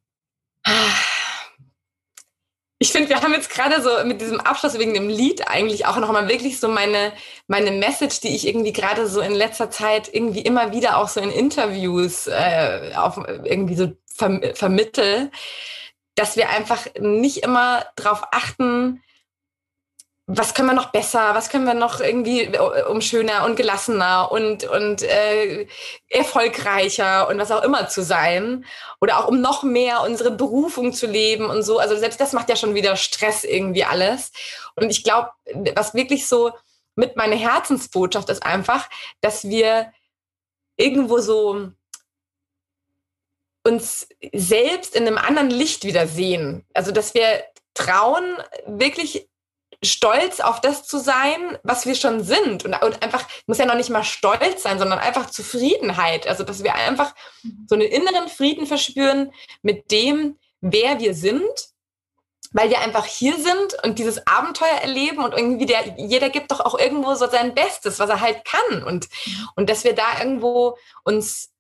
[2.79, 5.97] Ich finde, wir haben jetzt gerade so mit diesem Abschluss wegen dem Lied eigentlich auch
[5.97, 7.13] nochmal wirklich so meine,
[7.47, 11.21] meine Message, die ich irgendwie gerade so in letzter Zeit irgendwie immer wieder auch so
[11.21, 15.31] in Interviews äh, auf irgendwie so verm vermittel,
[16.15, 19.03] dass wir einfach nicht immer darauf achten,
[20.29, 24.33] was können wir noch besser, was können wir noch irgendwie äh, um schöner und gelassener
[24.33, 25.69] und, und äh,
[26.09, 28.65] erfolgreicher und was auch immer zu sein.
[29.01, 31.79] Oder auch um noch mehr unsere Berufung zu leben und so.
[31.79, 34.33] Also selbst das macht ja schon wieder Stress irgendwie alles.
[34.75, 35.31] Und ich glaube,
[35.77, 36.51] was wirklich so
[36.97, 38.89] mit meiner Herzensbotschaft ist einfach,
[39.21, 39.93] dass wir
[40.77, 41.71] irgendwo so
[43.67, 46.65] uns selbst in einem anderen Licht wieder sehen.
[46.73, 47.45] Also dass wir
[47.75, 48.25] trauen,
[48.67, 49.29] wirklich
[49.85, 52.65] stolz auf das zu sein, was wir schon sind.
[52.65, 56.27] Und, und einfach, muss ja noch nicht mal stolz sein, sondern einfach Zufriedenheit.
[56.27, 57.15] Also, dass wir einfach
[57.67, 61.43] so einen inneren Frieden verspüren mit dem, wer wir sind,
[62.53, 66.61] weil wir einfach hier sind und dieses Abenteuer erleben und irgendwie der, jeder gibt doch
[66.61, 68.83] auch irgendwo so sein Bestes, was er halt kann.
[68.83, 69.09] Und,
[69.57, 71.51] und dass wir da irgendwo uns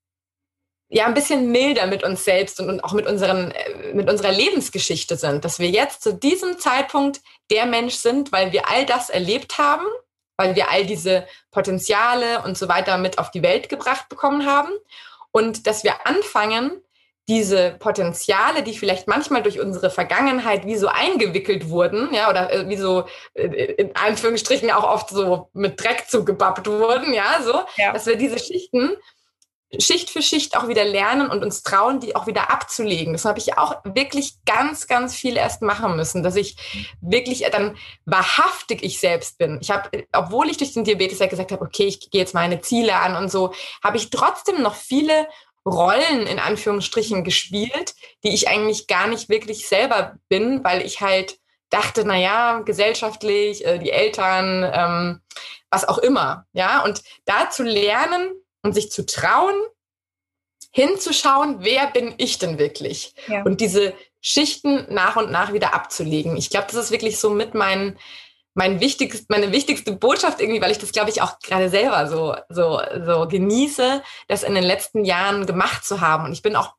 [0.89, 4.32] ja ein bisschen milder mit uns selbst und, und auch mit, unseren, äh, mit unserer
[4.32, 7.20] Lebensgeschichte sind, dass wir jetzt zu diesem Zeitpunkt
[7.51, 9.87] der Mensch sind, weil wir all das erlebt haben,
[10.37, 14.70] weil wir all diese Potenziale und so weiter mit auf die Welt gebracht bekommen haben
[15.32, 16.82] und dass wir anfangen,
[17.28, 22.68] diese Potenziale, die vielleicht manchmal durch unsere Vergangenheit wie so eingewickelt wurden, ja, oder äh,
[22.68, 27.93] wie so äh, in Anführungsstrichen auch oft so mit Dreck zugebappt wurden, ja, so, ja.
[27.93, 28.97] dass wir diese Schichten
[29.79, 33.12] Schicht für Schicht auch wieder lernen und uns trauen, die auch wieder abzulegen.
[33.12, 36.57] Das habe ich auch wirklich ganz, ganz viel erst machen müssen, dass ich
[37.01, 39.59] wirklich dann wahrhaftig ich selbst bin.
[39.61, 42.61] Ich habe, obwohl ich durch den Diabetes ja gesagt habe, okay, ich gehe jetzt meine
[42.61, 43.53] Ziele an und so,
[43.83, 45.27] habe ich trotzdem noch viele
[45.67, 51.39] Rollen in Anführungsstrichen gespielt, die ich eigentlich gar nicht wirklich selber bin, weil ich halt
[51.71, 55.21] dachte, na ja, gesellschaftlich, äh, die Eltern, ähm,
[55.71, 58.31] was auch immer, ja, und da zu lernen,
[58.67, 59.55] und sich zu trauen,
[60.73, 63.14] hinzuschauen, wer bin ich denn wirklich?
[63.29, 63.43] Ja.
[63.45, 66.37] Und diese Schichten nach und nach wieder abzulegen.
[66.37, 67.97] Ich glaube, das ist wirklich so mit mein,
[68.55, 72.35] mein wichtigst, meine wichtigste Botschaft irgendwie, weil ich das, glaube ich, auch gerade selber so,
[72.49, 76.25] so, so genieße, das in den letzten Jahren gemacht zu haben.
[76.25, 76.75] Und ich bin auch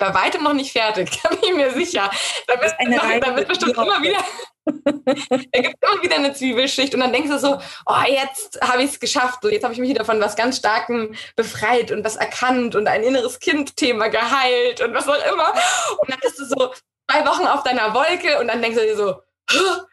[0.00, 2.10] bei weitem noch nicht fertig, da bin ich mir sicher.
[2.48, 4.18] Da wird, noch, da wird bestimmt immer wieder,
[4.64, 8.92] da gibt immer wieder eine Zwiebelschicht und dann denkst du so, oh, jetzt habe ich
[8.92, 12.74] es geschafft, jetzt habe ich mich wieder von was ganz Starkem befreit und was erkannt
[12.74, 15.52] und ein inneres Kind-Thema geheilt und was auch immer.
[15.98, 16.72] Und dann bist du so
[17.10, 19.22] zwei Wochen auf deiner Wolke und dann denkst du dir so,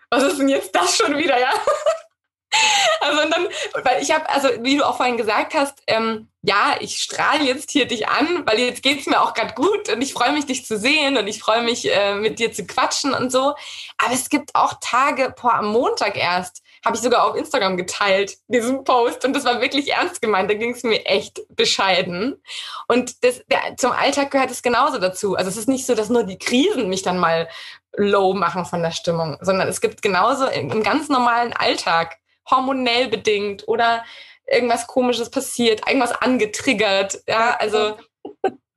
[0.10, 1.52] was ist denn jetzt das schon wieder, ja?
[3.00, 3.48] Also und dann,
[3.84, 7.72] weil ich habe, also wie du auch vorhin gesagt hast, ähm, ja, ich strahle jetzt
[7.72, 10.66] hier dich an, weil jetzt geht's mir auch gerade gut und ich freue mich, dich
[10.66, 13.54] zu sehen und ich freue mich, äh, mit dir zu quatschen und so.
[13.98, 18.38] Aber es gibt auch Tage, boah, am Montag erst, habe ich sogar auf Instagram geteilt,
[18.48, 19.26] diesen Post.
[19.26, 20.50] Und das war wirklich ernst gemeint.
[20.50, 22.42] Da ging es mir echt bescheiden.
[22.88, 25.36] Und das, der, zum Alltag gehört es genauso dazu.
[25.36, 27.50] Also es ist nicht so, dass nur die Krisen mich dann mal
[27.98, 32.18] low machen von der Stimmung, sondern es gibt genauso im ganz normalen Alltag
[32.50, 34.04] hormonell bedingt oder
[34.46, 37.22] irgendwas Komisches passiert, irgendwas angetriggert.
[37.28, 37.98] Ja, also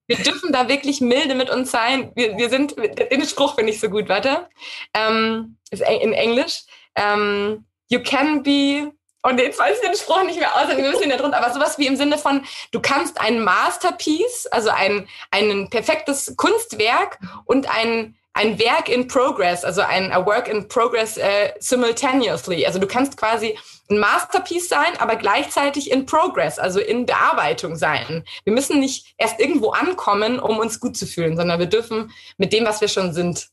[0.07, 2.13] wir dürfen da wirklich milde mit uns sein.
[2.17, 4.49] Wir, wir sind, den Spruch finde ich so gut, warte.
[4.95, 6.63] Ähm, ist in Englisch.
[6.97, 8.93] Ähm, you can be
[9.23, 11.53] und jetzt weiß ich den Spruch nicht mehr aus, wir müssen ihn da drunter, aber
[11.53, 17.69] sowas wie im Sinne von, du kannst ein Masterpiece, also ein, ein perfektes Kunstwerk und
[17.69, 22.65] ein, ein Werk in Progress, also ein a Work in Progress äh, simultaneously.
[22.65, 23.59] Also du kannst quasi
[23.91, 28.25] ein Masterpiece sein, aber gleichzeitig in Progress, also in Bearbeitung sein.
[28.45, 32.53] Wir müssen nicht erst irgendwo ankommen, um uns gut zu fühlen, sondern wir dürfen mit
[32.53, 33.49] dem, was wir schon sind,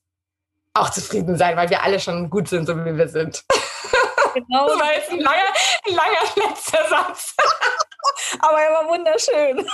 [0.74, 3.44] auch zufrieden sein, weil wir alle schon gut sind, so wie wir sind.
[3.50, 3.58] Genau.
[4.68, 5.38] Das war jetzt ein langer,
[5.88, 7.36] ein langer letzter Satz.
[8.40, 9.66] Aber er war wunderschön.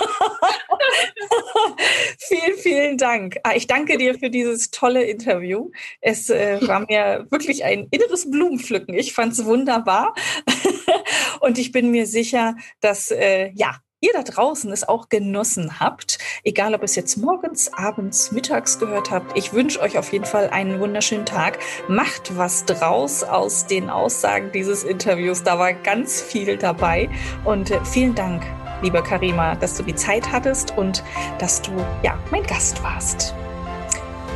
[2.18, 3.36] vielen, vielen Dank.
[3.42, 5.70] Ah, ich danke dir für dieses tolle Interview.
[6.00, 8.94] Es äh, war mir wirklich ein inneres Blumenpflücken.
[8.94, 10.14] Ich fand es wunderbar.
[11.40, 16.18] Und ich bin mir sicher, dass äh, ja, ihr da draußen es auch genossen habt,
[16.44, 19.36] egal ob es jetzt morgens, abends, mittags gehört habt.
[19.36, 21.58] Ich wünsche euch auf jeden Fall einen wunderschönen Tag.
[21.88, 25.42] Macht was draus aus den Aussagen dieses Interviews.
[25.42, 27.08] Da war ganz viel dabei.
[27.44, 28.44] Und äh, vielen Dank,
[28.82, 31.02] lieber Karima, dass du die Zeit hattest und
[31.38, 33.34] dass du ja mein Gast warst.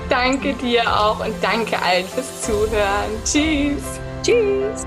[0.08, 3.10] Danke dir auch und danke allen fürs Zuhören.
[3.24, 3.82] Tschüss.
[4.22, 4.86] Tschüss.